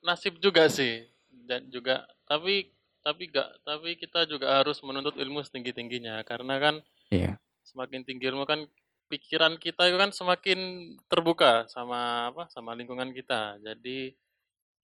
nasib 0.06 0.38
juga 0.38 0.70
sih. 0.70 1.10
Dan 1.34 1.74
juga 1.74 2.06
tapi 2.30 2.70
tapi 3.06 3.30
gak 3.30 3.62
tapi 3.62 3.94
kita 4.02 4.26
juga 4.26 4.48
harus 4.58 4.82
menuntut 4.82 5.14
ilmu 5.22 5.46
setinggi-tingginya 5.46 6.26
karena 6.26 6.58
kan 6.58 6.76
Iya. 7.14 7.38
semakin 7.62 8.02
tinggi 8.02 8.26
ilmu 8.34 8.50
kan 8.50 8.66
pikiran 9.14 9.62
kita 9.62 9.86
itu 9.86 9.98
kan 10.02 10.10
semakin 10.10 10.60
terbuka 11.06 11.70
sama 11.70 12.34
apa 12.34 12.50
sama 12.50 12.74
lingkungan 12.74 13.14
kita. 13.14 13.62
Jadi 13.62 14.18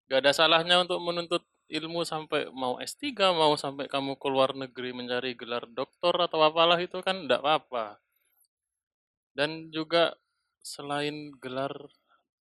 gak 0.06 0.22
ada 0.22 0.32
salahnya 0.38 0.86
untuk 0.86 1.02
menuntut 1.02 1.44
ilmu 1.72 2.06
sampai 2.06 2.52
mau 2.54 2.78
S3, 2.78 3.32
mau 3.34 3.56
sampai 3.58 3.90
kamu 3.90 4.20
keluar 4.22 4.54
negeri 4.54 4.92
mencari 4.94 5.34
gelar 5.34 5.66
doktor 5.72 6.14
atau 6.22 6.46
apalah 6.46 6.78
itu 6.78 7.00
kan 7.02 7.26
enggak 7.26 7.42
apa-apa. 7.42 7.98
Dan 9.34 9.72
juga 9.72 10.14
selain 10.62 11.34
gelar 11.42 11.74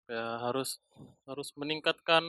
ya 0.08 0.40
harus 0.42 0.80
harus 1.28 1.48
meningkatkan 1.60 2.24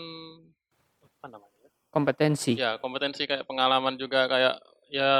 apa 1.01 1.25
namanya? 1.31 1.58
Ya? 1.99 2.05
Kompetensi. 2.05 2.51
Ya, 2.55 2.71
kompetensi 2.79 3.23
kayak 3.27 3.45
pengalaman 3.45 3.99
juga 3.99 4.25
kayak 4.31 4.55
ya 4.89 5.11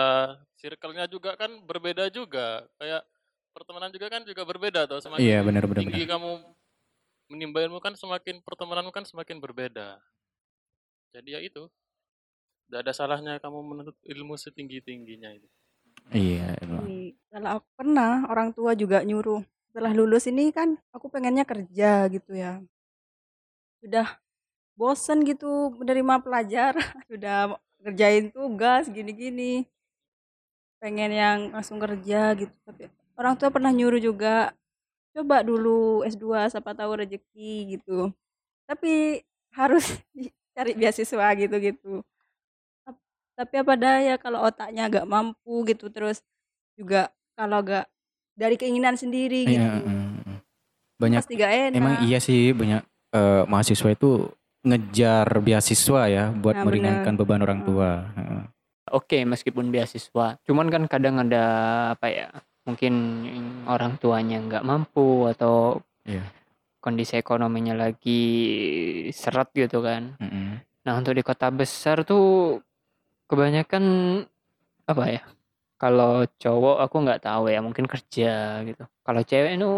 circle-nya 0.58 1.06
juga 1.12 1.36
kan 1.36 1.52
berbeda 1.68 2.08
juga. 2.10 2.64
Kayak 2.80 3.04
pertemanan 3.52 3.92
juga 3.92 4.08
kan 4.08 4.22
juga 4.24 4.42
berbeda 4.48 4.88
tuh. 4.88 5.04
Semakin 5.04 5.22
Iya, 5.22 5.40
benar, 5.44 5.64
benar, 5.68 5.84
tinggi 5.84 6.08
kamu 6.08 6.32
menimba 7.30 7.62
ilmu 7.62 7.78
kan 7.78 7.94
semakin 7.94 8.42
pertemananmu 8.42 8.90
kan 8.90 9.06
semakin 9.06 9.38
berbeda. 9.38 10.02
jadi 11.10 11.30
ya 11.38 11.40
itu 11.42 11.66
tidak 12.70 12.86
ada 12.86 12.94
salahnya 12.94 13.34
kamu 13.42 13.66
menuntut 13.66 13.98
ilmu 14.06 14.38
setinggi 14.38 14.78
tingginya 14.86 15.34
itu 15.34 15.50
Iya, 16.10 16.58
Ini, 16.62 17.14
kalau 17.30 17.50
aku 17.62 17.68
pernah 17.78 18.26
orang 18.30 18.50
tua 18.54 18.74
juga 18.74 19.06
nyuruh 19.06 19.46
setelah 19.70 19.94
lulus 19.94 20.26
ini 20.26 20.50
kan 20.50 20.74
aku 20.90 21.06
pengennya 21.06 21.46
kerja 21.46 22.10
gitu 22.10 22.34
ya. 22.34 22.58
Sudah 23.78 24.18
bosen 24.80 25.28
gitu 25.28 25.76
menerima 25.76 26.24
pelajar, 26.24 26.72
sudah 27.12 27.60
kerjain 27.84 28.32
tugas 28.32 28.88
gini-gini. 28.88 29.68
Pengen 30.80 31.12
yang 31.12 31.40
langsung 31.52 31.76
kerja 31.84 32.40
gitu. 32.40 32.56
Tapi 32.64 32.88
orang 33.20 33.36
tua 33.36 33.52
pernah 33.52 33.76
nyuruh 33.76 34.00
juga 34.00 34.56
coba 35.12 35.44
dulu 35.44 36.08
S2 36.08 36.48
siapa 36.48 36.72
tahu 36.72 37.04
rezeki 37.04 37.76
gitu. 37.76 38.16
Tapi 38.64 39.20
harus 39.52 40.00
cari 40.56 40.72
beasiswa 40.80 41.28
gitu-gitu 41.36 42.00
tapi 43.40 43.56
apa 43.56 43.74
daya 43.80 44.20
kalau 44.20 44.44
otaknya 44.44 44.92
agak 44.92 45.08
mampu 45.08 45.64
gitu 45.64 45.88
terus 45.88 46.20
juga 46.76 47.08
kalau 47.40 47.64
agak 47.64 47.88
dari 48.36 48.60
keinginan 48.60 49.00
sendiri 49.00 49.48
Iya, 49.48 49.80
gitu 49.80 49.88
banyak 51.00 51.20
pasti 51.24 51.34
gak 51.40 51.54
enak 51.72 51.80
emang 51.80 51.96
iya 52.04 52.20
sih 52.20 52.52
banyak 52.52 52.84
eh, 53.16 53.44
mahasiswa 53.48 53.96
itu 53.96 54.28
ngejar 54.60 55.28
beasiswa 55.40 56.02
ya 56.12 56.24
buat 56.36 56.60
Nah, 56.60 56.66
meringankan 56.68 57.14
bener. 57.16 57.20
beban 57.24 57.42
orang 57.42 57.60
Hmm. 57.64 57.68
tua. 57.68 57.92
Heeh. 58.16 58.44
Oke, 58.90 59.22
meskipun 59.22 59.70
beasiswa, 59.70 60.42
cuman 60.44 60.68
kan 60.68 60.84
kadang 60.90 61.22
ada 61.22 61.44
apa 61.94 62.08
ya? 62.10 62.28
Mungkin 62.66 62.94
orang 63.70 64.02
tuanya 64.02 64.42
nggak 64.42 64.66
mampu 64.66 65.30
atau 65.30 65.80
Iya. 66.04 66.26
kondisi 66.82 67.14
ekonominya 67.16 67.78
lagi 67.78 68.24
seret 69.14 69.54
gitu 69.54 69.86
kan. 69.86 70.18
Mm-mm. 70.18 70.58
Nah, 70.86 70.94
untuk 70.98 71.14
di 71.14 71.22
kota 71.22 71.54
besar 71.54 72.02
tuh 72.02 72.58
kebanyakan 73.30 73.84
apa 74.90 75.06
ya? 75.06 75.22
Kalau 75.80 76.26
cowok 76.26 76.82
aku 76.82 76.96
nggak 77.06 77.24
tahu 77.24 77.48
ya, 77.48 77.62
mungkin 77.62 77.86
kerja 77.86 78.64
gitu. 78.66 78.84
Kalau 79.06 79.22
cewek 79.22 79.54
itu 79.56 79.72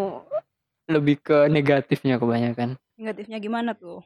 lebih 0.88 1.16
ke 1.22 1.38
negatifnya 1.48 2.16
kebanyakan. 2.18 2.80
negatifnya 2.96 3.42
gimana 3.42 3.74
tuh 3.74 4.06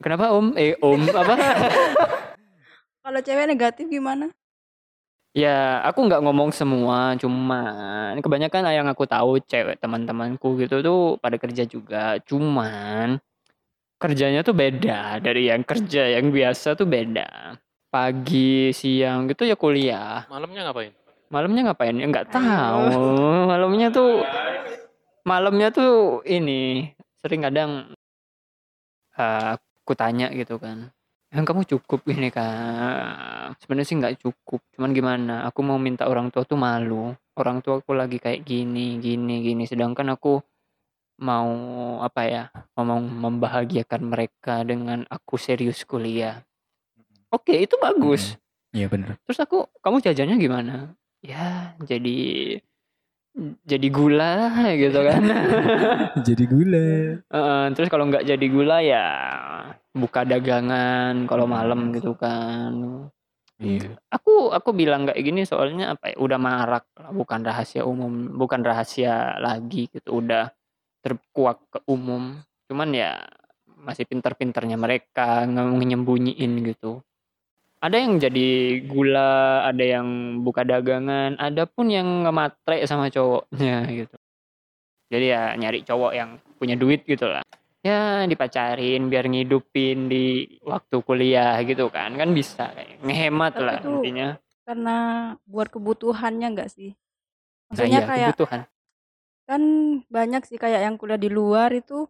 Kenapa 0.00 0.32
Om? 0.32 0.56
Eh, 0.56 0.72
Om 0.80 1.02
apa? 1.12 1.34
kalau 3.04 3.20
cewek 3.20 3.46
negatif 3.48 3.84
gimana 3.88 4.32
Ya, 5.30 5.78
aku 5.86 6.10
nggak 6.10 6.26
ngomong 6.26 6.50
semua, 6.50 7.14
cuman 7.14 8.18
kebanyakan 8.18 8.66
yang 8.74 8.90
aku 8.90 9.06
tahu 9.06 9.38
cewek 9.38 9.78
teman-temanku 9.78 10.58
gitu 10.58 10.82
tuh 10.82 11.22
pada 11.22 11.38
kerja 11.38 11.62
juga. 11.70 12.18
Cuman 12.26 13.22
kerjanya 14.02 14.42
tuh 14.42 14.58
beda 14.58 15.22
dari 15.22 15.46
yang 15.46 15.62
kerja 15.62 16.18
yang 16.18 16.34
biasa 16.34 16.74
tuh 16.74 16.82
beda. 16.90 17.54
Pagi, 17.94 18.74
siang 18.74 19.30
gitu 19.30 19.46
ya 19.46 19.54
kuliah. 19.54 20.26
malamnya 20.26 20.66
ngapain 20.66 20.90
Malamnya 21.30 21.60
ngapain? 21.70 21.94
Ya 21.94 22.06
nggak 22.10 22.28
tahu. 22.34 22.86
Malamnya 23.46 23.88
tuh 23.94 24.26
malamnya 25.22 25.70
tuh 25.70 26.26
ini 26.26 26.90
sering 27.22 27.46
kadang 27.46 27.94
eh, 29.14 29.54
aku 29.90 29.98
tanya 29.98 30.30
gitu 30.30 30.54
kan. 30.62 30.94
Yang 31.34 31.44
kamu 31.50 31.62
cukup 31.66 32.00
ini 32.14 32.30
kan. 32.30 33.58
Sebenarnya 33.58 33.86
sih 33.90 33.98
nggak 33.98 34.22
cukup. 34.22 34.62
Cuman 34.78 34.94
gimana? 34.94 35.34
Aku 35.50 35.66
mau 35.66 35.82
minta 35.82 36.06
orang 36.06 36.30
tua 36.30 36.46
tuh 36.46 36.54
malu. 36.54 37.10
Orang 37.34 37.58
tua 37.58 37.82
aku 37.82 37.90
lagi 37.90 38.22
kayak 38.22 38.46
gini, 38.46 39.02
gini, 39.02 39.42
gini. 39.42 39.66
Sedangkan 39.66 40.14
aku 40.14 40.38
mau 41.26 41.50
apa 42.06 42.22
ya? 42.22 42.44
Mau 42.78 43.02
membahagiakan 43.02 44.14
mereka 44.14 44.62
dengan 44.62 45.02
aku 45.10 45.34
serius 45.34 45.82
kuliah. 45.82 46.38
Oke, 47.34 47.58
itu 47.58 47.74
bagus. 47.82 48.38
Iya 48.70 48.86
bener. 48.86 49.18
Terus 49.26 49.42
aku, 49.42 49.66
kamu 49.82 50.06
jajannya 50.06 50.38
gimana? 50.38 50.74
Ya, 51.18 51.74
jadi 51.82 52.62
jadi 53.62 53.88
gula 53.88 54.50
gitu 54.74 55.00
kan. 55.06 55.22
Jadi 56.26 56.44
gula. 56.50 56.86
Heeh, 57.22 57.62
terus 57.78 57.88
kalau 57.88 58.10
nggak 58.10 58.26
jadi 58.26 58.46
gula 58.50 58.82
ya 58.82 59.06
buka 59.94 60.26
dagangan 60.26 61.24
kalau 61.30 61.46
malam 61.46 61.94
gitu 61.94 62.18
kan. 62.18 63.06
Iya. 63.60 64.00
Aku 64.10 64.50
aku 64.50 64.72
bilang 64.72 65.04
kayak 65.06 65.20
gini 65.20 65.44
soalnya 65.46 65.94
apa 65.94 66.10
ya? 66.10 66.16
Udah 66.18 66.38
marak 66.40 66.90
bukan 67.12 67.44
rahasia 67.44 67.86
umum, 67.86 68.34
bukan 68.34 68.64
rahasia 68.64 69.36
lagi 69.38 69.86
gitu. 69.92 70.20
Udah 70.20 70.50
terkuak 71.04 71.60
ke 71.70 71.78
umum. 71.86 72.40
Cuman 72.66 72.90
ya 72.92 73.20
masih 73.80 74.04
pintar-pintarnya 74.04 74.76
mereka 74.76 75.44
nge- 75.46 75.86
nyembunyiin 75.86 76.52
gitu. 76.66 77.00
Ada 77.80 77.96
yang 77.96 78.20
jadi 78.20 78.48
gula, 78.84 79.64
ada 79.64 79.80
yang 79.80 80.06
buka 80.44 80.68
dagangan, 80.68 81.40
ada 81.40 81.64
pun 81.64 81.88
yang 81.88 82.28
ngematre 82.28 82.84
sama 82.84 83.08
cowoknya 83.08 83.88
gitu. 84.04 84.16
Jadi 85.10 85.26
ya 85.26 85.56
nyari 85.56 85.80
cowok 85.82 86.12
yang 86.12 86.30
punya 86.60 86.76
duit 86.76 87.02
gitu 87.02 87.24
lah. 87.26 87.40
Ya 87.80 88.28
dipacarin 88.28 89.08
biar 89.08 89.24
ngidupin 89.24 90.06
di 90.06 90.44
waktu 90.60 91.00
kuliah 91.00 91.56
gitu 91.64 91.88
kan. 91.88 92.12
Kan 92.14 92.36
bisa 92.36 92.68
kayak 92.76 93.00
ngehemat 93.00 93.52
Tapi 93.56 93.64
lah 93.64 93.74
tuh 93.80 93.92
intinya. 93.98 94.28
karena 94.60 94.96
buat 95.50 95.66
kebutuhannya 95.66 96.46
enggak 96.54 96.70
sih 96.70 96.94
Nah 96.94 97.74
maksudnya 97.74 97.98
iya 97.98 98.06
kayak 98.06 98.28
kebutuhan. 98.38 98.60
kan 99.42 99.62
banyak 100.06 100.42
sih 100.46 100.62
kayak 100.62 100.86
yang 100.86 100.94
kuliah 100.94 101.18
di 101.18 101.26
luar 101.26 101.74
itu 101.74 102.06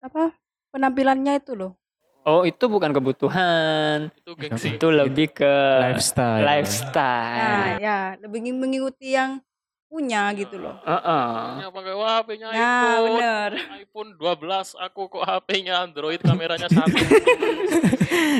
apa 0.00 0.32
penampilannya 0.72 1.36
itu 1.36 1.52
loh 1.52 1.76
Oh 2.24 2.42
itu 2.42 2.64
bukan 2.64 2.88
kebutuhan. 2.90 4.08
itu 4.10 4.32
gengsi 4.34 4.68
Itu 4.74 4.88
lebih 4.88 5.30
ke 5.30 5.52
Lifestyle. 5.82 6.40
nah 6.40 6.48
lifestyle. 6.50 7.76
ya 7.78 7.98
lebih 8.16 8.40
mengikuti 8.50 9.12
yang 9.12 9.44
punya 9.86 10.32
gitu 10.32 10.58
loh 10.58 10.74
Heeh. 10.82 11.60
Ya 11.60 11.68
pakai 11.70 11.94
wah 11.94 12.18
HP-nya 12.18 12.46
nah 12.48 12.58
iPhone 12.58 13.06
bener 13.06 13.50
iPhone 13.78 14.10
12 14.18 14.74
aku 14.80 15.00
kok 15.06 15.22
HP-nya 15.22 15.74
Android 15.80 16.18
kameranya 16.18 16.66
satu 16.66 16.98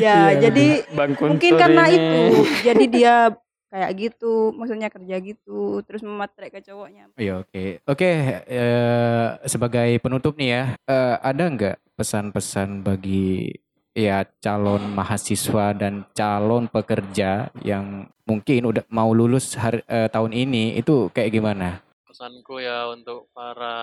ya 0.01 0.35
Iya, 0.35 0.41
jadi 0.41 0.67
Bang 0.91 1.15
mungkin 1.15 1.53
karena 1.55 1.85
ini. 1.87 1.95
itu 1.95 2.23
jadi 2.65 2.85
dia 2.89 3.15
kayak 3.69 3.91
gitu 3.97 4.51
maksudnya 4.51 4.87
kerja 4.89 5.17
gitu 5.21 5.79
terus 5.83 6.03
mematre 6.03 6.47
ke 6.49 6.59
cowoknya 6.61 7.11
Iya 7.15 7.39
oke. 7.41 7.65
Oke 7.85 8.11
eh, 8.41 9.27
sebagai 9.45 9.99
penutup 9.99 10.35
nih 10.35 10.49
ya, 10.51 10.65
eh, 10.81 11.17
ada 11.21 11.45
nggak 11.45 11.77
pesan-pesan 11.95 12.83
bagi 12.83 13.55
ya 13.95 14.27
calon 14.43 14.91
mahasiswa 14.91 15.71
dan 15.73 16.03
calon 16.13 16.67
pekerja 16.67 17.49
yang 17.63 18.11
mungkin 18.27 18.67
udah 18.67 18.83
mau 18.91 19.15
lulus 19.15 19.55
hari, 19.55 19.81
eh, 19.87 20.11
tahun 20.11 20.35
ini 20.35 20.75
itu 20.77 21.09
kayak 21.11 21.31
gimana? 21.31 21.81
pesanku 22.05 22.63
ya 22.63 22.87
untuk 22.95 23.27
para 23.35 23.75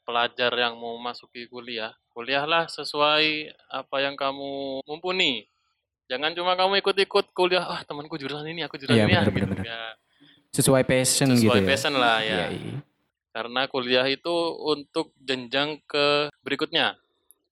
pelajar 0.00 0.48
yang 0.56 0.80
mau 0.80 0.96
masuki 0.96 1.44
kuliah 1.44 1.92
kuliahlah 2.08 2.64
sesuai 2.72 3.52
apa 3.68 3.96
yang 4.00 4.16
kamu 4.16 4.80
mumpuni 4.80 5.44
jangan 6.08 6.32
cuma 6.32 6.56
kamu 6.56 6.80
ikut-ikut 6.80 7.36
kuliah 7.36 7.68
ah 7.68 7.84
temanku 7.84 8.16
jurusan 8.16 8.48
ini 8.48 8.64
aku 8.64 8.80
jurusan 8.80 8.96
Iya, 8.96 9.04
ini 9.04 9.14
ah 9.14 9.24
gitu. 9.28 9.32
benar, 9.36 9.48
benar. 9.52 9.64
Ya, 9.68 9.80
Sesuai 10.56 10.88
passion 10.88 11.28
gitu 11.36 11.52
sesuai 11.52 11.60
ya. 11.60 11.68
passion 11.68 11.94
lah 12.00 12.16
Iya, 12.24 12.32
ya 12.32 12.46
iya. 12.56 12.76
karena 13.36 13.60
kuliah 13.68 14.06
itu 14.08 14.34
untuk 14.56 15.12
jenjang 15.20 15.76
ke 15.84 16.32
berikutnya 16.40 16.96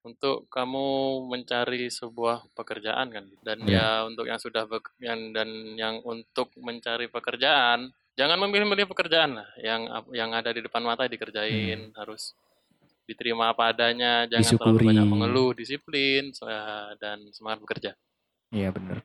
untuk 0.04 0.44
kamu 0.52 0.86
mencari 1.32 1.88
sebuah 1.88 2.44
pekerjaan 2.52 3.08
kan 3.08 3.24
dan 3.40 3.64
Iya. 3.64 3.72
ya 3.72 3.88
untuk 4.04 4.28
yang 4.28 4.36
sudah 4.36 4.68
yang 5.00 5.32
dan 5.32 5.48
yang 5.74 6.04
untuk 6.04 6.52
mencari 6.60 7.08
pekerjaan 7.08 7.88
jangan 8.12 8.36
memilih-milih 8.44 8.84
pekerjaan 8.84 9.40
lah 9.40 9.48
yang 9.58 9.88
yang 10.12 10.30
ada 10.36 10.52
di 10.52 10.60
depan 10.60 10.84
mata 10.84 11.08
dikerjain 11.08 11.90
harus 11.96 12.36
diterima 13.08 13.52
apa 13.52 13.72
adanya 13.72 14.28
jangan 14.28 14.56
terlalu 14.56 14.76
Disyukuri. 14.76 14.88
banyak 14.92 15.06
mengeluh 15.08 15.50
disiplin 15.56 16.22
dan 17.00 17.24
semangat 17.32 17.58
bekerja 17.64 17.90
Iya 18.52 18.70
benar. 18.70 19.00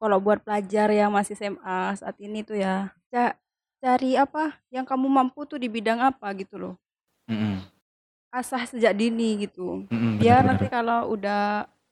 kalau 0.00 0.18
buat 0.20 0.40
pelajar 0.44 0.92
yang 0.92 1.12
masih 1.12 1.36
SMA 1.36 1.96
saat 1.96 2.16
ini 2.20 2.40
tuh 2.40 2.56
ya 2.56 2.92
ca- 3.12 3.36
cari 3.84 4.16
apa 4.16 4.56
yang 4.72 4.88
kamu 4.88 5.08
mampu 5.08 5.44
tuh 5.44 5.60
di 5.60 5.68
bidang 5.68 6.00
apa 6.00 6.32
gitu 6.36 6.56
loh. 6.56 6.74
Asah 8.28 8.62
sejak 8.64 8.92
dini 8.92 9.40
gitu 9.40 9.86
Mm-mm, 9.86 10.16
biar 10.16 10.40
benar, 10.40 10.48
nanti 10.48 10.64
benar. 10.64 10.74
kalau 10.74 11.00
udah 11.10 11.42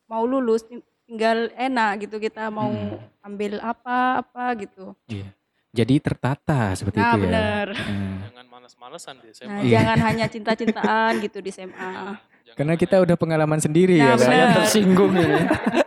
mau 0.05 0.23
lulus 0.23 0.63
ting- 0.63 0.81
tinggal 1.05 1.49
enak 1.53 1.91
gitu 2.03 2.17
kita 2.19 2.49
mau 2.49 2.69
Mm. 2.69 2.97
ambil 3.23 3.53
apa 3.59 3.97
apa 4.21 4.45
gitu 4.59 4.93
Iya. 5.07 5.29
Jadi 5.75 5.99
tertata 5.99 6.71
seperti 6.73 6.97
nah 6.97 7.11
itu 7.11 7.17
ya. 7.17 7.23
bener 7.25 7.67
Mm. 7.73 8.17
jangan 8.25 8.47
malas-malesan 8.49 9.15
di 9.17 9.27
nah 9.27 9.35
SMA 9.35 9.61
Iya. 9.61 9.73
jangan 9.75 9.99
hanya 10.03 10.27
cinta-cintaan 10.27 11.13
gitu 11.21 11.39
di 11.39 11.51
SMA 11.51 11.93
Jangan 12.45 12.57
Karena 12.57 12.75
kita 12.77 12.97
udah 13.01 13.17
pengalaman 13.17 13.59
sendiri 13.59 13.97
Nah, 13.97 14.05
ya 14.05 14.13
kan. 14.13 14.21
Saya 14.21 14.37
benar. 14.45 14.55
tersinggung 14.55 15.13
ini. 15.15 15.39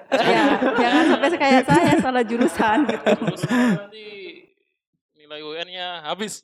ya 0.09 0.41
jangan 0.81 1.03
sampai 1.07 1.29
kayak 1.35 1.61
saya 1.63 1.93
salah 1.97 2.23
jurusan 2.23 2.77
gitu 2.83 3.05
lulus 3.15 3.43
nanti 3.45 4.07
nilai 5.13 5.39
UN-nya 5.39 5.87
habis 6.03 6.41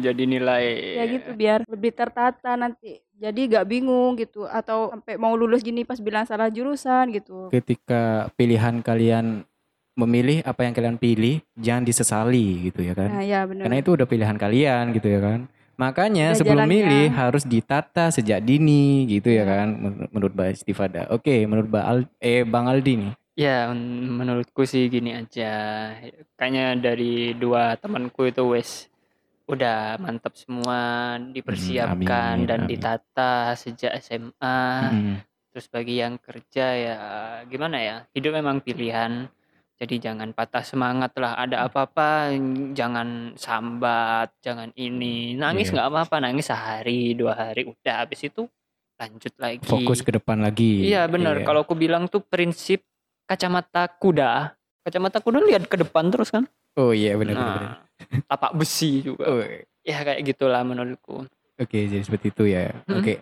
jadi 0.00 0.22
nilai. 0.24 0.64
Ya 1.00 1.04
gitu 1.08 1.30
biar 1.36 1.64
lebih 1.68 1.92
tertata 1.92 2.56
nanti. 2.56 3.00
Jadi 3.20 3.52
gak 3.52 3.68
bingung 3.68 4.16
gitu 4.16 4.48
atau 4.48 4.88
sampai 4.96 5.20
mau 5.20 5.36
lulus 5.36 5.60
gini 5.60 5.84
pas 5.84 6.00
bilang 6.00 6.24
salah 6.24 6.48
jurusan 6.48 7.12
gitu. 7.12 7.52
Ketika 7.52 8.32
pilihan 8.32 8.80
kalian 8.80 9.44
memilih 9.92 10.40
apa 10.48 10.64
yang 10.64 10.72
kalian 10.72 10.96
pilih 10.96 11.44
jangan 11.60 11.84
disesali 11.84 12.72
gitu 12.72 12.80
ya 12.80 12.96
kan? 12.96 13.12
Nah, 13.12 13.24
ya 13.24 13.44
bener. 13.44 13.68
karena 13.68 13.76
itu 13.84 13.90
udah 13.92 14.06
pilihan 14.08 14.36
kalian 14.40 14.96
gitu 14.96 15.08
ya 15.12 15.20
kan? 15.20 15.40
Makanya 15.76 16.32
udah 16.32 16.38
sebelum 16.40 16.64
jalannya. 16.64 16.76
milih 16.76 17.06
harus 17.12 17.44
ditata 17.44 18.08
sejak 18.12 18.40
dini 18.40 19.04
gitu 19.08 19.28
ya, 19.32 19.44
ya 19.44 19.64
kan? 19.64 19.68
Menurut 20.12 20.32
Mbak 20.32 20.48
Istifada. 20.56 21.08
Oke 21.12 21.44
menurut 21.44 21.68
Mbak 21.68 21.84
Al 21.84 21.98
eh 22.20 22.44
Bang 22.48 22.68
Aldi 22.68 22.94
nih. 23.04 23.12
Ya, 23.40 23.72
menurutku 23.72 24.68
sih 24.68 24.92
gini 24.92 25.16
aja. 25.16 25.52
Kayaknya 26.36 26.76
dari 26.76 27.32
dua 27.32 27.72
temanku 27.80 28.28
itu 28.28 28.44
wes 28.52 28.89
udah 29.50 29.98
mantap 29.98 30.38
semua, 30.38 31.16
dipersiapkan 31.18 32.40
amin, 32.40 32.48
dan 32.48 32.60
amin. 32.64 32.70
ditata 32.70 33.34
sejak 33.58 33.98
SMA. 33.98 34.62
Hmm. 34.88 35.16
Terus 35.50 35.66
bagi 35.66 35.98
yang 35.98 36.14
kerja 36.22 36.66
ya 36.78 36.98
gimana 37.50 37.76
ya? 37.82 37.96
Hidup 38.14 38.38
memang 38.38 38.62
pilihan. 38.62 39.26
Jadi 39.80 39.96
jangan 39.96 40.36
patah 40.36 40.62
semangat 40.62 41.16
lah. 41.16 41.40
Ada 41.40 41.66
apa-apa 41.66 42.30
jangan 42.76 43.34
sambat, 43.34 44.30
jangan 44.44 44.70
ini. 44.76 45.34
Nangis 45.34 45.72
iya. 45.72 45.80
nggak 45.80 45.88
apa-apa, 45.88 46.16
nangis 46.20 46.52
sehari, 46.52 47.16
dua 47.16 47.34
hari 47.34 47.66
udah 47.66 48.04
habis 48.04 48.20
itu 48.22 48.46
lanjut 49.00 49.34
lagi. 49.40 49.64
Fokus 49.64 50.04
ke 50.04 50.12
depan 50.12 50.44
lagi. 50.44 50.84
Iya 50.84 51.08
benar. 51.08 51.40
Iya. 51.40 51.48
Kalau 51.48 51.64
aku 51.64 51.72
bilang 51.74 52.06
tuh 52.06 52.20
prinsip 52.20 52.84
kacamata 53.24 53.88
kuda. 53.88 54.52
Kacamata 54.84 55.18
kuda 55.24 55.40
lihat 55.42 55.64
ke 55.66 55.80
depan 55.80 56.12
terus 56.12 56.28
kan? 56.28 56.44
Oh 56.78 56.92
iya 56.94 57.16
benar 57.16 57.34
nah, 57.34 57.44
benar. 57.56 57.89
Tapak 58.30 58.52
besi 58.56 59.04
juga. 59.04 59.22
Oh. 59.28 59.44
Ya 59.80 60.04
kayak 60.04 60.22
gitulah 60.24 60.60
menurutku. 60.62 61.24
Oke, 61.60 61.88
jadi 61.88 62.00
seperti 62.00 62.32
itu 62.32 62.44
ya. 62.48 62.72
Hmm. 62.88 63.00
Oke. 63.00 63.20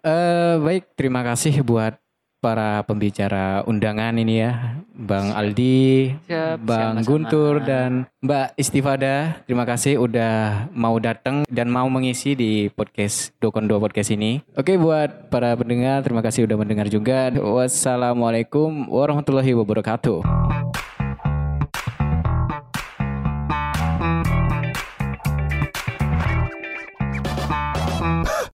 Uh, 0.00 0.60
baik, 0.64 0.96
terima 0.96 1.20
kasih 1.20 1.60
buat 1.60 2.00
para 2.40 2.80
pembicara 2.88 3.60
undangan 3.68 4.16
ini 4.16 4.40
ya, 4.40 4.80
Bang 4.96 5.36
Aldi, 5.36 6.16
Siap, 6.24 6.56
Bang 6.64 6.96
siap, 7.00 7.04
Guntur 7.04 7.60
dan 7.60 8.08
Mbak 8.24 8.56
Istifada. 8.56 9.44
Terima 9.44 9.68
kasih 9.68 10.00
udah 10.00 10.66
mau 10.72 10.96
datang 10.96 11.44
dan 11.52 11.68
mau 11.68 11.84
mengisi 11.92 12.32
di 12.32 12.72
podcast 12.72 13.36
Dokondo 13.44 13.76
podcast 13.76 14.16
ini. 14.16 14.40
Oke 14.56 14.80
buat 14.80 15.28
para 15.28 15.52
pendengar, 15.52 16.00
terima 16.00 16.24
kasih 16.24 16.48
udah 16.48 16.56
mendengar 16.56 16.88
juga. 16.88 17.28
Wassalamualaikum 17.36 18.88
warahmatullahi 18.88 19.52
wabarakatuh. 19.52 20.88